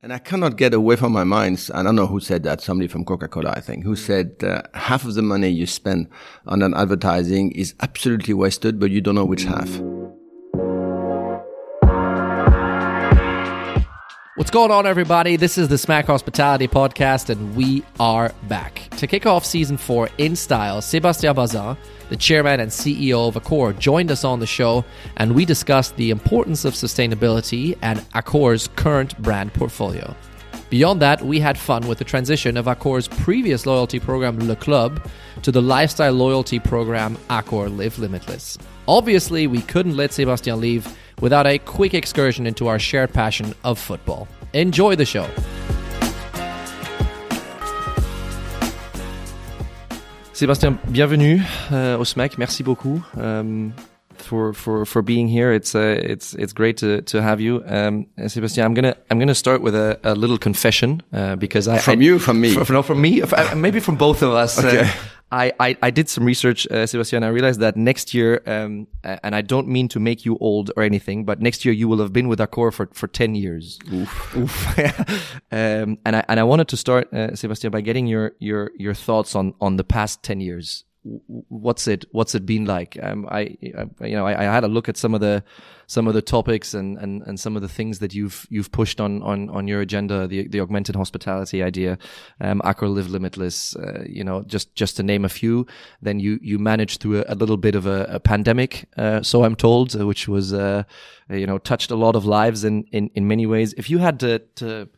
[0.00, 1.68] And I cannot get away from my mind.
[1.74, 2.60] I don't know who said that.
[2.60, 6.08] Somebody from Coca-Cola, I think, who said uh, half of the money you spend
[6.46, 9.68] on an advertising is absolutely wasted, but you don't know which half.
[14.38, 15.34] What's going on, everybody?
[15.34, 18.88] This is the Smack Hospitality Podcast, and we are back.
[18.98, 21.76] To kick off season four in style, Sebastien Bazin,
[22.08, 24.84] the chairman and CEO of Accor, joined us on the show,
[25.16, 30.14] and we discussed the importance of sustainability and Accor's current brand portfolio.
[30.70, 35.04] Beyond that, we had fun with the transition of Accor's previous loyalty program, Le Club,
[35.42, 38.56] to the lifestyle loyalty program, Accor Live Limitless.
[38.86, 43.78] Obviously, we couldn't let Sebastien leave without a quick excursion into our shared passion of
[43.78, 44.26] football.
[44.52, 45.26] Enjoy the show.
[50.32, 51.40] Sébastien, bienvenue
[51.72, 52.38] uh, au SMAC.
[52.38, 53.72] Merci beaucoup um,
[54.28, 55.52] for for for being here.
[55.52, 58.64] It's uh, it's it's great to to have you, um, Sébastien.
[58.64, 62.02] I'm gonna I'm gonna start with a, a little confession uh, because I from I,
[62.02, 64.58] you from me from, no from me uh, maybe from both of us.
[64.58, 64.90] Uh, okay.
[65.30, 67.22] I, I, I, did some research, uh, Sebastian.
[67.22, 70.82] I realized that next year, um, and I don't mean to make you old or
[70.82, 73.78] anything, but next year you will have been with Accor for, for 10 years.
[73.92, 74.34] Oof.
[74.34, 74.78] Oof.
[75.52, 78.94] um, and I, and I wanted to start, uh, Sebastian, by getting your, your, your
[78.94, 80.84] thoughts on, on the past 10 years
[81.48, 82.98] what's it what's it been like?
[83.02, 83.56] Um, I,
[84.00, 85.42] I, you know I, I, had a look at some of the
[85.86, 89.00] some of the topics and, and, and some of the things that you've you've pushed
[89.00, 91.96] on on, on your agenda the the augmented hospitality idea
[92.40, 95.66] um Accor live limitless uh, you know just just to name a few.
[96.02, 99.44] Then you you managed through a, a little bit of a, a pandemic uh, so
[99.44, 100.84] I'm told uh, which was uh,
[101.30, 103.74] you know touched a lot of lives in in, in many ways.
[103.76, 104.88] If you had to, to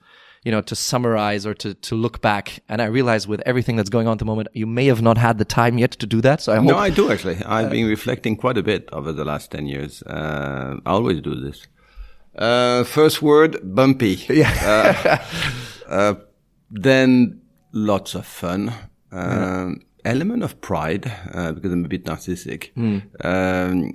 [0.43, 2.63] you know, to summarize or to, to look back.
[2.69, 5.19] And I realize with everything that's going on at the moment, you may have not
[5.19, 6.41] had the time yet to do that.
[6.41, 6.67] So I hope.
[6.67, 7.37] No, I do actually.
[7.47, 10.03] I've uh, been reflecting quite a bit over the last 10 years.
[10.03, 11.67] Uh, I always do this.
[12.37, 14.25] Uh, first word, bumpy.
[14.31, 15.19] Yeah.
[15.89, 16.15] Uh, uh,
[16.71, 18.73] then lots of fun.
[19.13, 19.75] Yeah.
[20.03, 22.73] Element of pride, uh, because I'm a bit narcissistic.
[22.75, 23.03] Mm.
[23.23, 23.93] Um,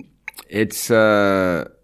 [0.48, 0.88] it's,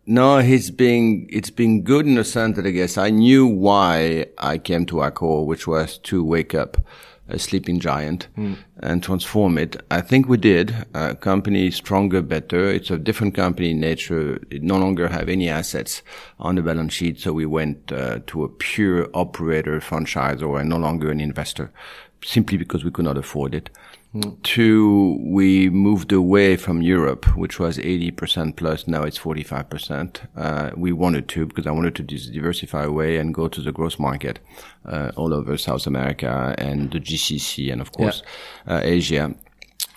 [0.07, 4.27] no, it's been it's been good in the sense that I guess I knew why
[4.39, 6.77] I came to Accor, which was to wake up
[7.29, 8.57] a sleeping giant mm.
[8.81, 9.77] and transform it.
[9.91, 10.75] I think we did.
[10.93, 12.69] A company stronger, better.
[12.69, 14.41] It's a different company in nature.
[14.51, 16.03] It no longer have any assets
[16.39, 20.79] on the balance sheet, so we went uh, to a pure operator franchise or no
[20.79, 21.73] longer an investor,
[22.25, 23.71] simply because we could not afford it.
[24.43, 28.87] Two, we moved away from Europe, which was 80% plus.
[28.87, 30.21] Now it's 45%.
[30.37, 33.99] Uh, we wanted to because I wanted to diversify away and go to the growth
[33.99, 34.39] market,
[34.85, 38.23] uh, all over South America and the GCC and of course,
[38.67, 38.75] yeah.
[38.75, 39.35] uh, Asia.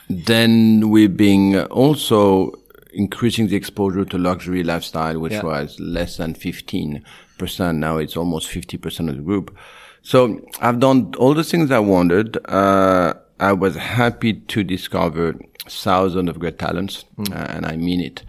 [0.09, 2.54] Then we've been also
[2.94, 5.44] increasing the exposure to luxury lifestyle, which yeah.
[5.44, 7.04] was less than 15%.
[7.75, 9.58] Now it's almost 50% of the group.
[10.04, 12.38] So I've done all the things I wanted.
[12.46, 15.35] Uh, I was happy to discover
[15.68, 17.31] thousands of great talents, mm.
[17.31, 18.23] uh, and I mean it.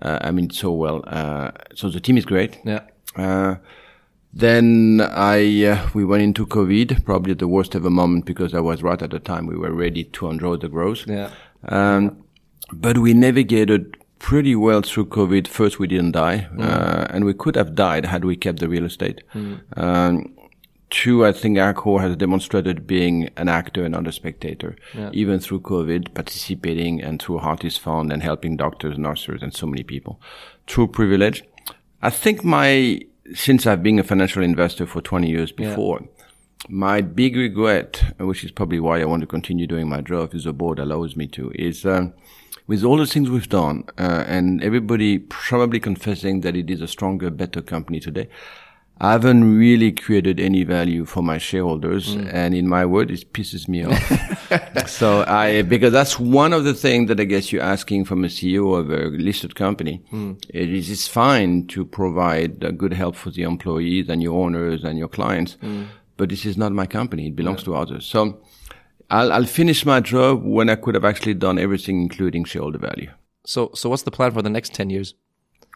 [0.00, 1.02] Uh, I mean so well.
[1.06, 2.58] Uh, so the team is great.
[2.64, 2.80] Yeah.
[3.16, 3.56] Uh,
[4.32, 8.82] then I uh, we went into COVID, probably the worst ever moment because I was
[8.82, 11.06] right at the time we were ready to enjoy the growth.
[11.06, 11.30] Yeah.
[11.68, 12.24] Um,
[12.72, 15.48] but we navigated pretty well through COVID.
[15.48, 16.62] First, we didn't die, mm.
[16.62, 19.22] Uh, and we could have died had we kept the real estate.
[19.34, 19.60] Mm.
[19.76, 20.34] Um,
[20.92, 25.08] Two, I think Accor has demonstrated being an actor and not a spectator, yeah.
[25.14, 29.84] even through COVID, participating and through Heartist Fund and helping doctors, nurses, and so many
[29.84, 30.20] people.
[30.66, 31.44] True privilege.
[32.02, 33.00] I think my,
[33.32, 36.26] since I've been a financial investor for 20 years before, yeah.
[36.68, 40.44] my big regret, which is probably why I want to continue doing my job, is
[40.44, 42.12] the board allows me to, is, um,
[42.66, 46.86] with all the things we've done, uh, and everybody probably confessing that it is a
[46.86, 48.28] stronger, better company today,
[49.00, 52.14] I haven't really created any value for my shareholders.
[52.14, 52.32] Mm.
[52.32, 54.88] And in my word, it pisses me off.
[54.88, 58.28] so I, because that's one of the things that I guess you're asking from a
[58.28, 60.04] CEO of a listed company.
[60.12, 60.44] Mm.
[60.48, 64.98] It is it's fine to provide good help for the employees and your owners and
[64.98, 65.56] your clients.
[65.62, 65.88] Mm.
[66.16, 67.26] But this is not my company.
[67.26, 67.64] It belongs yeah.
[67.66, 68.06] to others.
[68.06, 68.40] So
[69.10, 73.10] I'll, I'll finish my job when I could have actually done everything, including shareholder value.
[73.44, 75.14] So, so what's the plan for the next 10 years?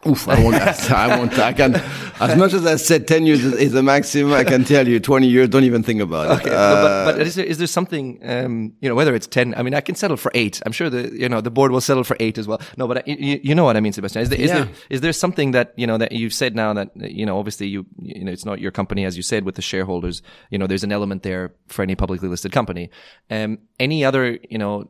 [0.06, 0.56] Oof, I won't,
[0.90, 1.74] I won't, I can,
[2.20, 5.26] as much as I said 10 years is the maximum, I can tell you 20
[5.26, 6.46] years, don't even think about it.
[6.46, 6.54] Okay.
[6.54, 9.62] Uh, but, but is, there, is there something, um, you know, whether it's 10, I
[9.62, 10.62] mean, I can settle for eight.
[10.64, 12.60] I'm sure the, you know, the board will settle for eight as well.
[12.76, 14.22] No, but you, you know what I mean, Sebastian.
[14.22, 14.64] Is there, is, yeah.
[14.64, 17.66] there, is there something that, you know, that you've said now that, you know, obviously
[17.66, 20.66] you, you know, it's not your company, as you said, with the shareholders, you know,
[20.66, 22.90] there's an element there for any publicly listed company.
[23.30, 24.86] Um, any other, you know,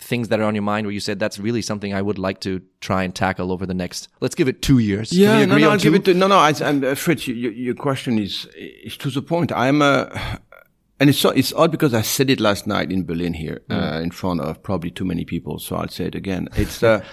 [0.00, 2.40] things that are on your mind where you said that's really something I would like
[2.40, 4.08] to try and tackle over the next?
[4.20, 5.12] Let's give it two years.
[5.12, 5.98] Yeah, no, no, I'll give two?
[6.00, 9.10] it to, no, no, I, I'm, uh, Fritz, you, you, your question is, is to
[9.10, 9.52] the point.
[9.52, 10.40] I'm a,
[10.98, 14.00] and it's so, it's odd because I said it last night in Berlin here, uh,
[14.02, 15.58] in front of probably too many people.
[15.58, 16.48] So I'll say it again.
[16.56, 17.04] It's, uh,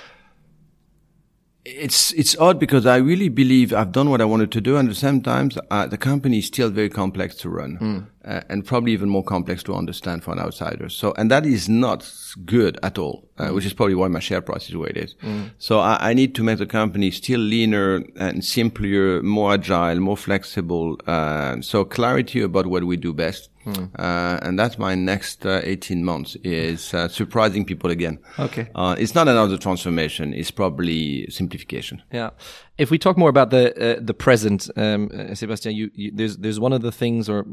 [1.65, 4.75] it's, it's odd because I really believe I've done what I wanted to do.
[4.75, 8.41] And at the same time, uh, the company is still very complex to run, uh,
[8.49, 10.89] and probably even more complex to understand for an outsider.
[10.89, 12.11] So, and that is not
[12.45, 15.15] good at all, uh, which is probably why my share price is where it is.
[15.57, 20.17] So I, I need to make the company still leaner and simpler, more agile, more
[20.17, 20.97] flexible.
[21.07, 23.49] Uh, so clarity about what we do best.
[23.65, 28.19] Uh, and that's my next uh, 18 months is uh, surprising people again.
[28.37, 28.69] Okay.
[28.75, 30.33] Uh, it's not another transformation.
[30.33, 32.01] It's probably simplification.
[32.11, 32.31] Yeah.
[32.77, 36.59] If we talk more about the uh, the present, um, Sebastian, you, you, there's there's
[36.59, 37.45] one of the things, or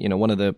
[0.00, 0.56] you know, one of the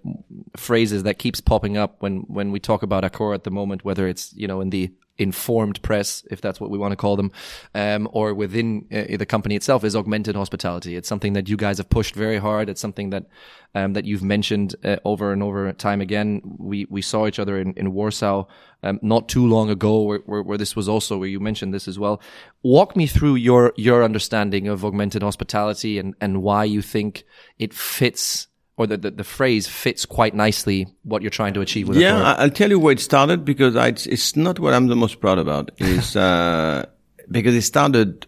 [0.57, 4.07] phrases that keeps popping up when when we talk about Accor at the moment, whether
[4.07, 7.31] it's you know in the informed press, if that's what we want to call them,
[7.75, 10.97] um, or within uh, the company itself, is augmented hospitality.
[10.97, 12.69] It's something that you guys have pushed very hard.
[12.69, 13.27] It's something that
[13.75, 16.41] um, that you've mentioned uh, over and over time again.
[16.59, 18.47] We we saw each other in, in Warsaw
[18.83, 21.89] um, not too long ago, where, where where this was also where you mentioned this
[21.89, 22.23] as well.
[22.63, 27.25] Walk me through your your understanding of augmented hospitality and and why you think
[27.59, 28.49] it fits.
[28.79, 32.23] Or the, the, the phrase fits quite nicely what you're trying to achieve with Yeah.
[32.23, 34.97] I- I'll tell you where it started because I, it's, it's not what I'm the
[34.97, 35.71] most proud about.
[35.79, 36.87] Is uh,
[37.31, 38.27] because it started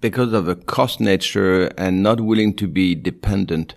[0.00, 3.74] because of a cost nature and not willing to be dependent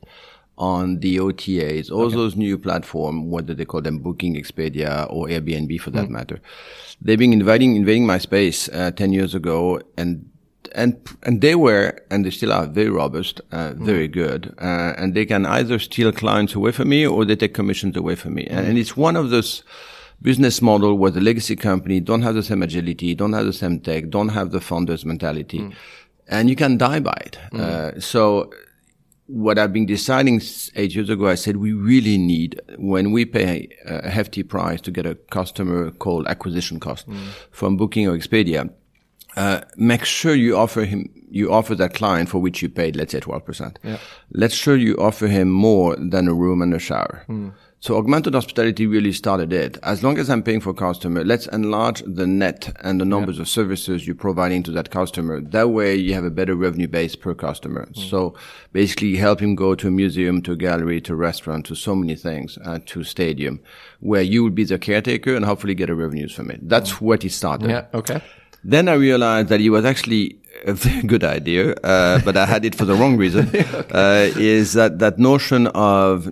[0.57, 5.79] on the OTAs, all those new platforms, whether they call them Booking, Expedia, or Airbnb
[5.81, 6.39] for that matter.
[7.01, 10.29] They've been inviting, invading my space uh, 10 years ago and
[10.75, 15.13] and and they were and they still are very robust, uh, very good, uh, and
[15.13, 18.45] they can either steal clients away from me or they take commissions away from me,
[18.45, 19.63] and, and it's one of those
[20.21, 23.79] business model where the legacy company don't have the same agility, don't have the same
[23.79, 25.59] tech, don't have the founders mentality,
[26.27, 27.37] and you can die by it.
[27.53, 28.51] Uh, so
[29.27, 30.41] what I've been deciding
[30.75, 34.91] eight years ago, I said we really need when we pay a hefty price to
[34.91, 37.07] get a customer called acquisition cost
[37.49, 38.69] from Booking or Expedia.
[39.37, 43.11] Uh, make sure you offer him, you offer that client for which you paid, let's
[43.13, 43.77] say 12%.
[44.31, 47.25] Let's sure you offer him more than a room and a shower.
[47.83, 49.79] So augmented hospitality really started it.
[49.81, 53.49] As long as I'm paying for customer, let's enlarge the net and the numbers of
[53.49, 55.41] services you're providing to that customer.
[55.41, 57.89] That way you have a better revenue base per customer.
[57.93, 58.35] So
[58.71, 61.95] basically help him go to a museum, to a gallery, to a restaurant, to so
[61.95, 63.61] many things, uh, to a stadium
[63.99, 66.59] where you will be the caretaker and hopefully get a revenues from it.
[66.69, 67.69] That's what it started.
[67.71, 67.85] Yeah.
[67.95, 68.21] Okay.
[68.63, 72.65] Then I realized that it was actually a very good idea, uh, but I had
[72.65, 73.49] it for the wrong reason.
[73.91, 76.31] uh, is that that notion of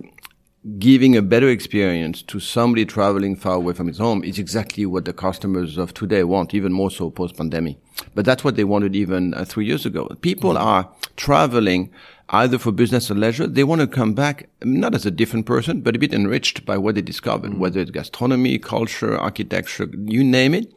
[0.78, 5.06] giving a better experience to somebody traveling far away from his home is exactly what
[5.06, 7.78] the customers of today want, even more so post pandemic.
[8.14, 10.06] But that's what they wanted even uh, three years ago.
[10.20, 11.90] People are traveling
[12.30, 13.46] either for business or leisure.
[13.46, 16.76] They want to come back not as a different person, but a bit enriched by
[16.78, 20.72] what they discovered, whether it's gastronomy, culture, architecture, you name it.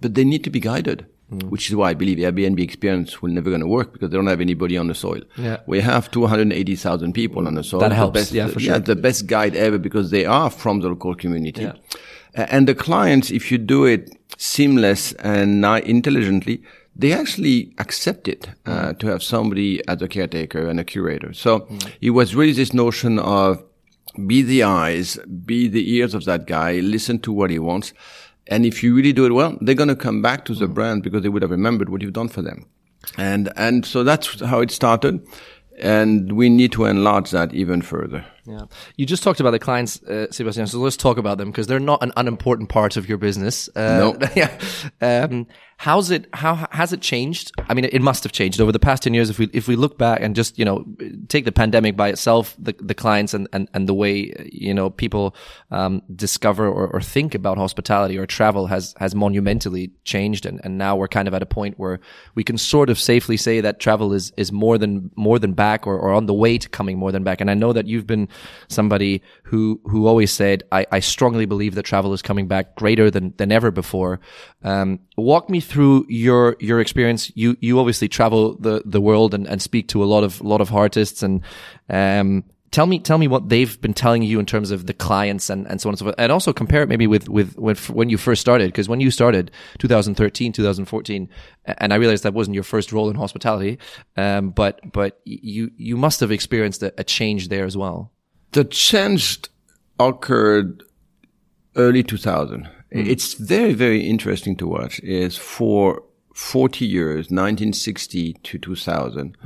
[0.00, 1.06] But they need to be guided.
[1.48, 4.26] Which is why I believe Airbnb experience will never going to work because they don't
[4.26, 5.22] have anybody on the soil.
[5.38, 5.60] Yeah.
[5.66, 7.80] We have 280,000 people on the soil.
[7.80, 8.14] That The helps.
[8.20, 8.72] best- Yeah, for sure.
[8.74, 11.62] Yeah, the best guide ever because they are from the local community.
[11.62, 11.72] Yeah.
[12.36, 16.62] Uh, And the clients, if you do it seamless and intelligently,
[16.94, 21.32] they actually accept it uh, to have somebody as a caretaker and a curator.
[21.32, 21.66] So
[22.00, 23.62] it was really this notion of
[24.26, 27.94] be the eyes, be the ears of that guy, listen to what he wants.
[28.46, 31.02] And if you really do it well, they're going to come back to the brand
[31.02, 32.66] because they would have remembered what you've done for them.
[33.16, 35.26] And, and so that's how it started.
[35.78, 38.26] And we need to enlarge that even further.
[38.44, 38.66] Yeah.
[38.96, 40.66] You just talked about the clients, uh, Sebastian.
[40.66, 43.68] So let's talk about them because they're not an unimportant part of your business.
[43.74, 44.18] Uh, No.
[44.36, 44.50] yeah.
[45.00, 45.46] Um,
[45.82, 47.50] how's it, how has it changed?
[47.68, 49.30] I mean, it must have changed over the past 10 years.
[49.30, 50.84] If we, if we look back and just, you know,
[51.26, 54.90] take the pandemic by itself, the, the clients and, and, and the way, you know,
[54.90, 55.34] people,
[55.72, 60.46] um, discover or, or think about hospitality or travel has, has monumentally changed.
[60.46, 61.98] And, and now we're kind of at a point where
[62.36, 65.84] we can sort of safely say that travel is, is more than, more than back
[65.84, 67.40] or, or on the way to coming more than back.
[67.40, 68.28] And I know that you've been
[68.68, 73.10] somebody who, who always said, I, I strongly believe that travel is coming back greater
[73.10, 74.20] than, than ever before.
[74.62, 75.58] Um, walk me
[76.08, 77.30] your, your experience.
[77.34, 80.60] You, you obviously travel the, the world and, and speak to a lot of, lot
[80.60, 81.42] of Heartists and,
[81.88, 85.50] um, Tell me, tell me what they've been telling you in terms of the clients
[85.50, 86.14] and, and so on and so forth.
[86.16, 88.68] And also compare it maybe with, with, with when you first started.
[88.68, 91.28] Because when you started 2013, 2014,
[91.66, 93.78] and I realized that wasn't your first role in hospitality.
[94.16, 98.10] Um, but, but you, you must have experienced a, a change there as well.
[98.52, 99.40] The change
[100.00, 100.82] occurred
[101.76, 102.70] early 2000.
[102.94, 106.02] It's very, very interesting to watch is for
[106.34, 109.36] 40 years, 1960 to 2000,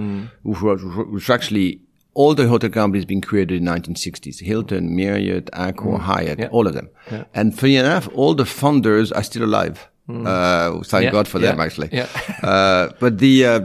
[0.43, 1.81] which was, which actually
[2.15, 4.41] all the hotel companies being created in 1960s.
[4.41, 6.89] Hilton, Marriott, Accor, Hyatt, all of them.
[7.35, 9.89] And funny enough, all the founders are still alive.
[10.09, 11.89] Uh, thank Yeah, God for them, actually.
[11.93, 12.07] yeah.
[12.43, 13.61] uh, but the, uh,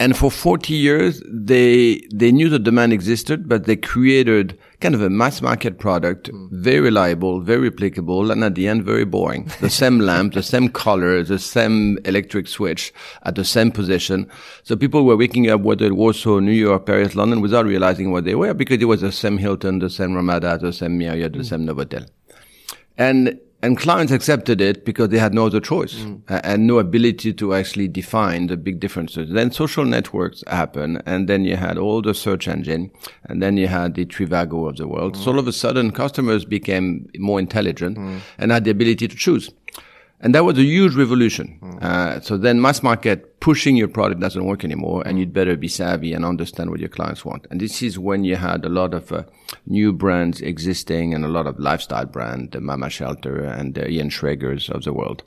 [0.00, 5.02] and for 40 years, they, they knew the demand existed, but they created kind of
[5.02, 6.50] a mass market product, mm.
[6.50, 9.50] very reliable, very applicable, and at the end, very boring.
[9.60, 12.92] The same lamp, the same color, the same electric switch
[13.22, 14.28] at the same position.
[14.62, 18.12] So people were waking up, whether it was Warsaw, New York, Paris, London, without realizing
[18.12, 21.32] what they were, because it was the same Hilton, the same Ramada, the same Marriott,
[21.32, 21.48] the mm.
[21.48, 22.08] same Novotel.
[22.98, 25.96] And and clients accepted it because they had no other choice
[26.28, 29.28] uh, and no ability to actually define the big differences.
[29.32, 32.92] Then social networks happen, and then you had all the search engine,
[33.24, 35.16] and then you had the Trivago of the world.
[35.16, 37.98] So all of a sudden, customers became more intelligent
[38.38, 39.50] and had the ability to choose.
[40.20, 41.78] And that was a huge revolution.
[41.82, 45.68] Uh, so then mass market pushing your product doesn't work anymore and you'd better be
[45.68, 47.46] savvy and understand what your clients want.
[47.50, 49.24] And this is when you had a lot of uh,
[49.66, 54.08] new brands existing and a lot of lifestyle brand, the Mama Shelter and the Ian
[54.08, 55.22] Schrager's of the world.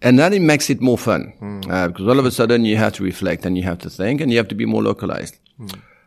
[0.00, 1.34] And that it makes it more fun
[1.68, 4.20] uh, because all of a sudden you have to reflect and you have to think
[4.20, 5.36] and you have to be more localized.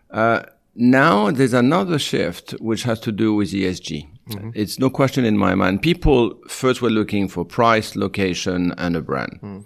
[0.09, 0.43] Uh,
[0.75, 4.07] now there's another shift which has to do with ESG.
[4.29, 4.51] Mm-hmm.
[4.53, 5.81] It's no question in my mind.
[5.81, 9.39] People first were looking for price, location, and a brand.
[9.41, 9.65] Mm.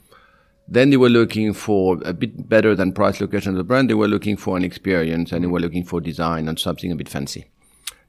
[0.68, 3.90] Then they were looking for a bit better than price, location, and the brand.
[3.90, 5.52] They were looking for an experience and they mm.
[5.52, 7.46] were looking for design and something a bit fancy.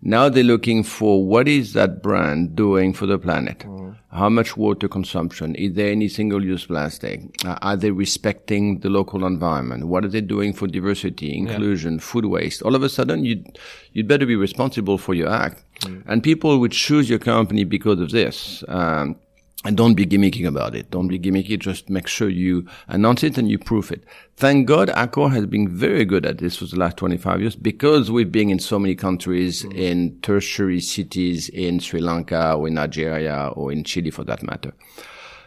[0.01, 3.65] Now they're looking for what is that brand doing for the planet?
[4.13, 5.55] How much water consumption?
[5.57, 7.21] Is there any single-use plastic?
[7.45, 9.89] Uh, are they respecting the local environment?
[9.89, 12.63] What are they doing for diversity, inclusion, food waste?
[12.63, 13.59] All of a sudden, you'd,
[13.93, 15.65] you'd better be responsible for your act.
[16.07, 18.65] And people would choose your company because of this.
[18.69, 19.17] Um,
[19.65, 20.91] and don't be gimmicking about it.
[20.91, 21.59] Don't be gimmicky.
[21.59, 24.05] Just make sure you announce it and you prove it.
[24.37, 28.09] Thank God Accor has been very good at this for the last 25 years because
[28.09, 33.51] we've been in so many countries, in tertiary cities in Sri Lanka or in Nigeria
[33.55, 34.73] or in Chile for that matter.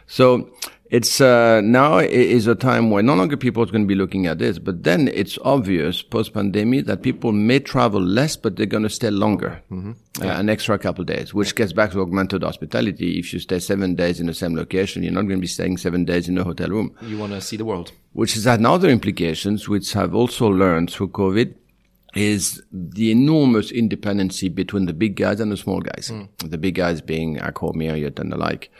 [0.06, 0.50] So
[0.98, 4.26] it's uh, now is a time where no longer people are going to be looking
[4.26, 8.66] at this, but then it's obvious post pandemic that people may travel less, but they're
[8.74, 9.94] going to stay longer, uh,
[10.42, 13.18] an extra couple days, which gets back to augmented hospitality.
[13.18, 15.78] If you stay seven days in the same location, you're not going to be staying
[15.78, 17.92] seven days in a hotel room, You want to see the world.
[18.12, 21.54] which has had other implications, which I've also learned through COVID.
[22.14, 26.12] Is the enormous independency between the big guys and the small guys.
[26.44, 28.70] The big guys being Accor, Marriott, and the like.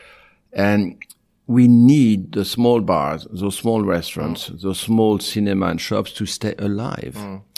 [0.51, 1.01] And
[1.47, 6.55] we need the small bars, those small restaurants, those small cinema and shops to stay
[6.57, 7.15] alive.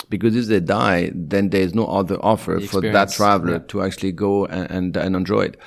[0.10, 4.46] Because if they die, then there's no other offer for that traveler to actually go
[4.46, 5.58] and, and, and enjoy it.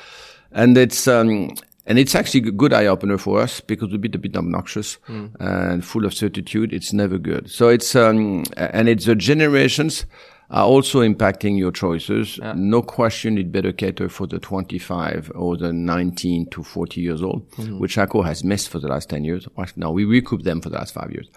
[0.52, 1.50] And it's, um,
[1.86, 4.36] and it's actually a good eye opener for us because we're a bit, a bit
[4.36, 4.98] obnoxious
[5.40, 6.72] and full of certitude.
[6.72, 7.50] It's never good.
[7.50, 10.06] So it's, um, and it's the generations
[10.50, 12.38] are also impacting your choices.
[12.54, 17.46] No question, you'd better cater for the 25 or the 19 to 40 years old,
[17.78, 19.46] which Accor has missed for the last 10 years.
[19.58, 21.28] Actually, No, we recouped them for the last five years.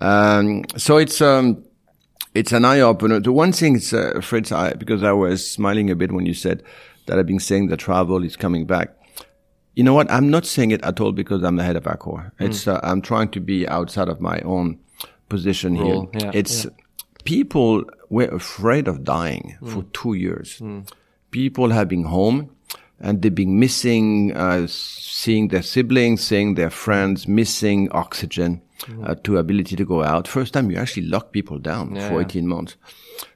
[0.00, 1.64] Um, so it's, um,
[2.34, 3.20] it's an eye opener.
[3.20, 6.34] The one thing is, uh, Fritz, I, because I was smiling a bit when you
[6.34, 6.62] said
[7.06, 8.94] that I've been saying that travel is coming back.
[9.74, 10.10] You know what?
[10.10, 12.32] I'm not saying it at all because I'm the head of Accor.
[12.38, 14.78] It's, uh, I'm trying to be outside of my own
[15.28, 16.20] position Role, here.
[16.24, 16.66] yeah, it's
[17.24, 20.60] people were afraid of dying for two years.
[21.30, 22.50] People have been home
[23.00, 28.60] and they've been missing, uh, seeing their siblings, seeing their friends, missing oxygen,
[29.04, 30.26] uh, to ability to go out.
[30.26, 32.76] First time you actually lock people down for 18 months.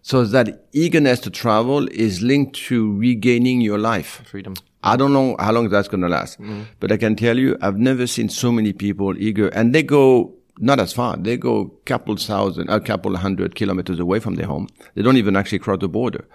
[0.03, 4.23] So that eagerness to travel is linked to regaining your life.
[4.25, 4.55] Freedom.
[4.85, 6.39] I don't know how long that's going to last,
[6.81, 10.35] but I can tell you, I've never seen so many people eager, and they go
[10.59, 11.17] not as far.
[11.17, 14.69] They go a couple thousand, a couple hundred kilometers away from their home.
[14.95, 16.27] They don't even actually cross the border,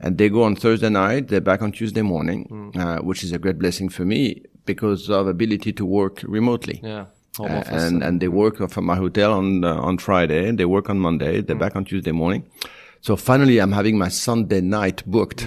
[0.00, 1.28] and they go on Thursday night.
[1.28, 5.26] They're back on Tuesday morning, uh, which is a great blessing for me because of
[5.26, 6.80] ability to work remotely.
[6.82, 7.06] Yeah.
[7.38, 10.50] Uh, and and they work from my hotel on uh, on Friday.
[10.52, 11.42] They work on Monday.
[11.42, 12.44] They're back on Tuesday morning.
[13.00, 15.46] So finally, I'm having my Sunday night booked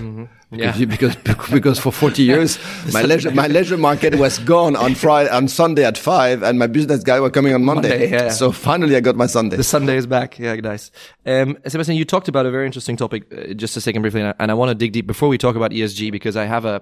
[0.51, 0.85] because, Yeah.
[0.95, 1.15] because
[1.51, 2.57] because for 40 years
[2.93, 6.67] my leisure my leisure market was gone on Friday on Sunday at five, and my
[6.67, 7.89] business guy were coming on Monday.
[7.89, 8.29] Monday, yeah.
[8.29, 9.57] So finally, I got my Sunday.
[9.57, 10.39] The Sunday is back.
[10.39, 10.91] Yeah, nice.
[11.25, 14.29] Um, Sebastian, you talked about a very interesting topic uh, just a second briefly, and
[14.29, 16.65] I, and I want to dig deep before we talk about ESG because I have
[16.65, 16.81] a,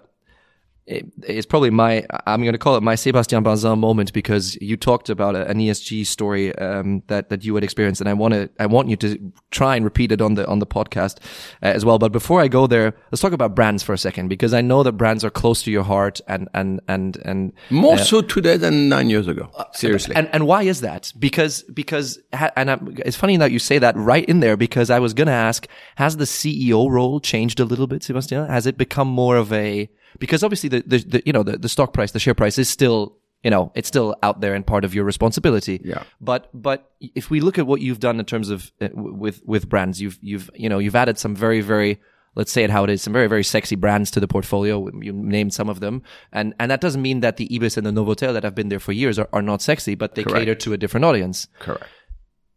[0.88, 5.10] it's probably my I'm going to call it my Sebastian Bazin moment because you talked
[5.10, 8.50] about a, an ESG story um, that that you had experienced, and I want to
[8.58, 11.18] I want you to try and repeat it on the on the podcast
[11.62, 12.00] uh, as well.
[12.00, 14.82] But before I go there, let's talk about brands for a second because I know
[14.84, 18.88] that brands are close to your heart, and and and and more so today than
[18.88, 19.52] nine years ago.
[19.74, 21.12] Seriously, and and why is that?
[21.20, 25.00] Because because and I, it's funny that you say that right in there because I
[25.00, 25.68] was going to ask:
[25.98, 28.48] Has the CEO role changed a little bit, Sebastian?
[28.48, 31.70] Has it become more of a because obviously the, the, the, you know the, the
[31.70, 34.84] stock price the share price is still you know it's still out there and part
[34.86, 36.04] of your responsibility Yeah.
[36.22, 39.70] but but if we look at what you've done in terms of uh, with with
[39.70, 42.00] brands you've you've you know you've added some very very
[42.36, 45.12] let's say it how it is some very very sexy brands to the portfolio you
[45.14, 48.34] named some of them and and that doesn't mean that the ibis and the novotel
[48.34, 50.40] that have been there for years are, are not sexy but they Correct.
[50.40, 51.86] cater to a different audience correct.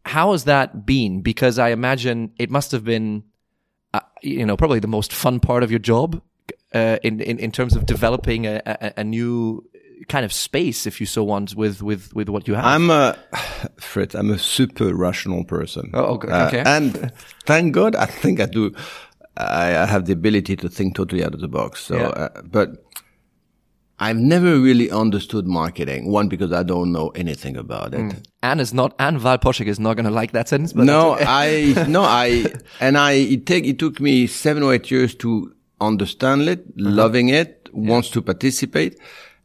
[0.05, 1.21] how has that been?
[1.21, 3.23] Because I imagine it must have been,
[3.93, 6.23] uh, you know, probably the most fun part of your job
[6.75, 9.65] uh, in, in in terms of developing a, a, a new
[10.09, 12.65] kind of space, if you so want, with with with what you have.
[12.65, 13.17] I'm a
[13.81, 14.15] Fritz.
[14.15, 15.91] I'm a super rational person.
[15.95, 16.29] Oh, okay.
[16.31, 16.62] Uh, Okay.
[16.67, 17.12] and
[17.45, 18.73] thank God, I think I do.
[19.37, 21.81] I, I have the ability to think totally out of the box.
[21.81, 22.09] So, Yeah.
[22.09, 22.85] uh, but
[23.99, 26.11] I've never really understood marketing.
[26.11, 28.27] One because I don't know anything about it.
[28.43, 30.73] Anne is not Anne Valpochek is not going to like that sentence.
[30.73, 31.25] But no, okay.
[31.27, 32.47] I no, I
[32.81, 36.91] and I it take it took me seven or eight years to understand it, Uh-huh.
[37.03, 38.99] loving it, wants to participate,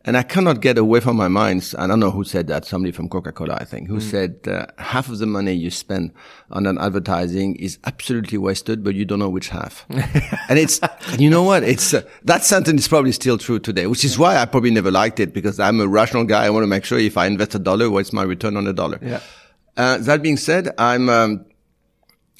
[0.08, 1.74] and I cannot get away from my mind.
[1.80, 2.66] I don't know who said that.
[2.66, 4.02] Somebody from Coca Cola, I think, who Mm.
[4.12, 6.12] said uh, half of the money you spend
[6.52, 9.86] on an advertising is absolutely wasted, but you don't know which half.
[10.50, 10.80] and it's
[11.18, 11.64] you know what?
[11.64, 14.92] It's uh, that sentence is probably still true today, which is why I probably never
[14.92, 16.46] liked it because I'm a rational guy.
[16.46, 18.74] I want to make sure if I invest a dollar, what's my return on a
[18.74, 19.00] dollar.
[19.02, 19.22] Yeah.
[19.78, 21.46] Uh, that being said, I'm, um,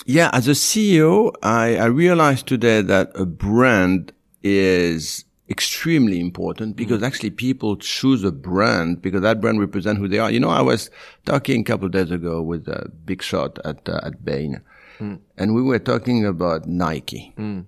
[0.06, 4.12] yeah, as a CEO, I, I realized today that a brand
[4.44, 6.78] is extremely important mm-hmm.
[6.78, 10.32] because actually people choose a brand because that brand represents who they are.
[10.32, 10.90] You know, I was
[11.26, 14.62] talking a couple of days ago with a big shot at, uh, at Bain
[15.00, 15.20] mm.
[15.38, 17.34] and we were talking about Nike.
[17.38, 17.66] Mm.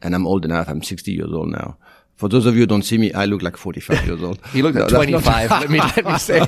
[0.00, 0.68] And I'm old enough.
[0.68, 1.76] I'm 60 years old now.
[2.18, 4.38] For those of you who don't see me, I look like 45 years old.
[4.52, 5.50] He looked No, at 25.
[5.50, 6.40] let me let me say.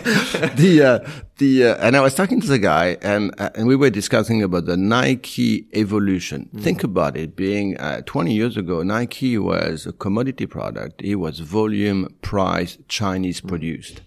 [0.62, 3.77] the uh, the uh, and I was talking to the guy and uh, and we
[3.77, 6.49] were discussing about the Nike evolution.
[6.67, 7.37] Think about it.
[7.37, 11.03] Being uh, 20 years ago, Nike was a commodity product.
[11.03, 14.03] It was volume, price, Chinese produced,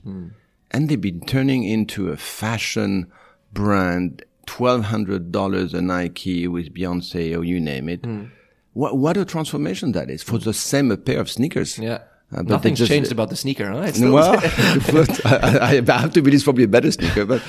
[0.72, 3.08] and they've been turning into a fashion
[3.54, 4.24] brand.
[4.46, 8.04] Twelve hundred dollars a Nike with Beyonce or you name it.
[8.74, 11.78] What what a transformation that is for the same pair of sneakers.
[11.78, 12.00] Yeah.
[12.32, 13.70] Uh, but Nothing's just- changed about the sneaker.
[13.70, 13.82] Huh?
[13.86, 14.40] It's well,
[15.26, 17.44] I, I have to believe it's probably a better sneaker, but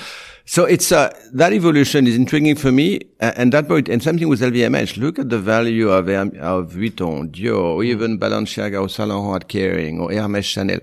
[0.44, 4.28] so it's uh, that evolution is intriguing for me, uh, and that point, and something
[4.28, 4.98] with LVMH.
[4.98, 9.48] Look at the value of of Vuitton, Dior, or even Balenciaga or Saint Laurent at
[9.48, 10.80] Kering, or Hermes Chanel.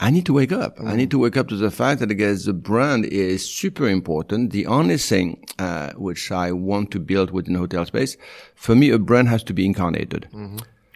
[0.00, 0.76] I need to wake up.
[0.80, 4.50] I need to wake up to the fact that guess the brand is super important.
[4.50, 8.16] The only thing uh, which I want to build within hotel space,
[8.56, 10.28] for me, a brand has to be incarnated.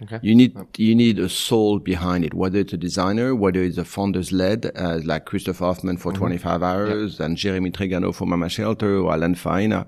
[0.00, 0.20] Okay.
[0.22, 3.84] You need you need a soul behind it, whether it's a designer, whether it's a
[3.84, 8.98] founders led, uh, like Christoph Hoffmann for 25 hours and Jeremy Trigano for Mama Shelter
[8.98, 9.86] or Alan Faena.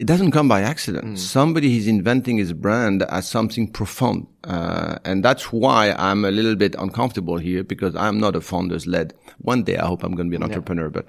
[0.00, 1.04] It doesn't come by accident.
[1.04, 1.16] Hmm.
[1.16, 4.28] Somebody is inventing his brand as something profound.
[4.44, 8.86] Uh, and that's why I'm a little bit uncomfortable here because I'm not a founders
[8.86, 9.12] led.
[9.40, 11.04] One day I hope I'm going to be an entrepreneur, but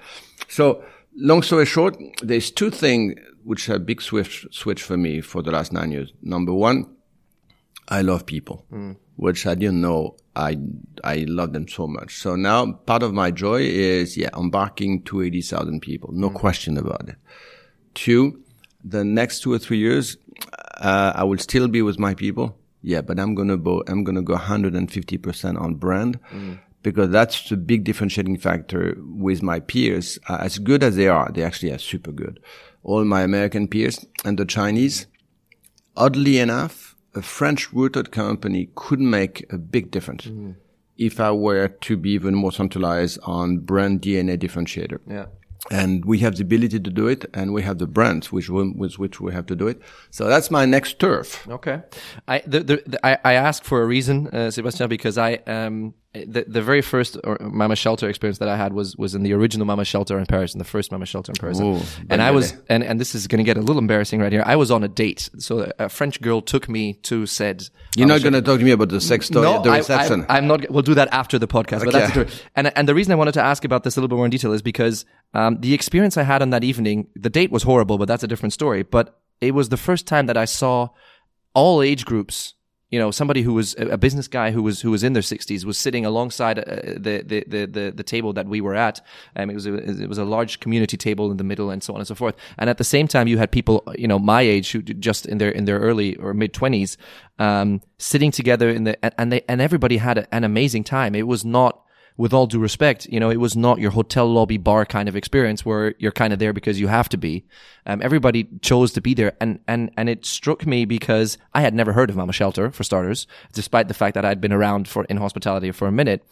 [0.46, 0.84] so
[1.16, 5.52] long story short, there's two things which are big switch, switch for me for the
[5.52, 6.12] last nine years.
[6.20, 6.94] Number one,
[7.88, 8.92] I love people, hmm.
[9.16, 10.16] which I didn't know.
[10.36, 10.58] I
[11.02, 12.16] I love them so much.
[12.18, 16.36] So now part of my joy is yeah embarking to eighty thousand people, no hmm.
[16.36, 17.16] question about it.
[17.94, 18.42] Two,
[18.84, 20.16] the next two or three years,
[20.78, 22.58] uh, I will still be with my people.
[22.82, 23.82] Yeah, but I'm gonna go.
[23.86, 26.18] I'm gonna go 150 percent on brand
[26.82, 30.18] because that's the big differentiating factor with my peers.
[30.28, 32.40] Uh, as good as they are, they actually are super good.
[32.82, 35.06] All my American peers and the Chinese,
[35.96, 40.28] oddly enough, a French rooted company could make a big difference
[40.96, 44.98] if I were to be even more centralized on brand DNA differentiator.
[45.08, 45.26] Yeah.
[45.70, 48.98] And we have the ability to do it, and we have the brands which with
[48.98, 49.80] which we have to do it.
[50.10, 51.46] So that's my next turf.
[51.48, 51.82] Okay,
[52.26, 55.94] I the, the, the I, I ask for a reason, uh, Sebastian, because I um
[56.14, 59.66] the the very first Mama Shelter experience that I had was was in the original
[59.66, 62.54] Mama Shelter in Paris, in the first Mama Shelter in Paris, Ooh, and I was
[62.68, 64.42] and and this is going to get a little embarrassing right here.
[64.44, 67.68] I was on a date, so a French girl took me to said.
[67.96, 70.26] You're not going to talk to me about the sex story at the reception.
[70.28, 70.70] I, am not.
[70.70, 71.84] We'll do that after the podcast.
[71.84, 74.16] But that's and and the reason I wanted to ask about this a little bit
[74.16, 77.50] more in detail is because um, the experience I had on that evening, the date
[77.50, 78.82] was horrible, but that's a different story.
[78.82, 80.90] But it was the first time that I saw
[81.54, 82.54] all age groups
[82.92, 85.64] you know, somebody who was a business guy who was who was in their sixties
[85.64, 86.64] was sitting alongside uh,
[86.98, 89.00] the, the, the the table that we were at.
[89.34, 91.94] Um, it was a, it was a large community table in the middle, and so
[91.94, 92.36] on and so forth.
[92.58, 95.38] And at the same time, you had people, you know, my age who just in
[95.38, 96.98] their in their early or mid twenties,
[97.38, 101.14] um, sitting together in the and they and everybody had an amazing time.
[101.14, 101.82] It was not
[102.22, 105.16] with all due respect, you know, it was not your hotel lobby bar kind of
[105.16, 107.44] experience where you're kind of there because you have to be.
[107.84, 111.74] Um, everybody chose to be there, and and and it struck me because I had
[111.74, 115.02] never heard of Mama Shelter for starters, despite the fact that I'd been around for
[115.06, 116.24] in hospitality for a minute.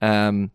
[0.00, 0.52] Um,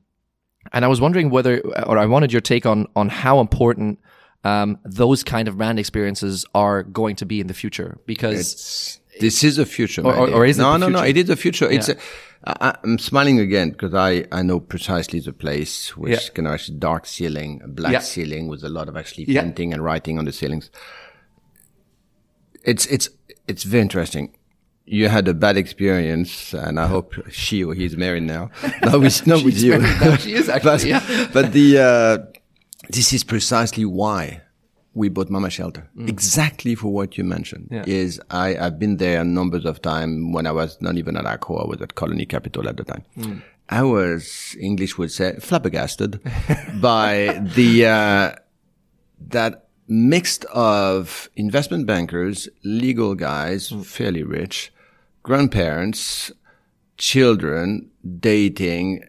[0.71, 4.00] and I was wondering whether, or I wanted your take on on how important
[4.45, 8.54] um, those kind of brand experiences are going to be in the future because.
[8.54, 11.03] It's, this is the future, or, or, or is it no, no, no.
[11.03, 11.69] It is the future.
[11.69, 11.88] It's.
[11.89, 11.95] Yeah.
[11.95, 16.30] A, I, I'm smiling again because I I know precisely the place, which Yeah.
[16.34, 17.99] can actually dark ceiling, black Yeah.
[17.99, 20.69] ceiling with a lot of actually painting and writing on the ceilings.
[22.63, 23.10] It's it's
[23.47, 24.34] it's very interesting.
[24.86, 28.49] You had a bad experience, and I hope she or he's married now.
[28.86, 29.80] No, with, not with you.
[29.80, 30.21] married.
[30.21, 32.17] She is actually, but, but the uh,
[32.89, 34.41] this is precisely why
[34.97, 35.83] we bought Mama Shelter.
[36.07, 37.67] Exactly for what you mentioned.
[37.69, 37.75] Mm.
[37.75, 37.83] Yeah.
[38.01, 41.63] Is I, I've been there numbers of times when I was not even at Accor,
[41.65, 43.03] I was at Colony Capital at the time.
[43.17, 43.41] Mm.
[43.69, 46.19] I was, English would say, flabbergasted
[46.81, 48.36] by the, uh,
[49.29, 53.86] that mixed of investment bankers, legal guys, Mm.
[53.86, 54.71] fairly rich,
[55.23, 56.31] grandparents,
[56.97, 59.03] children, dating,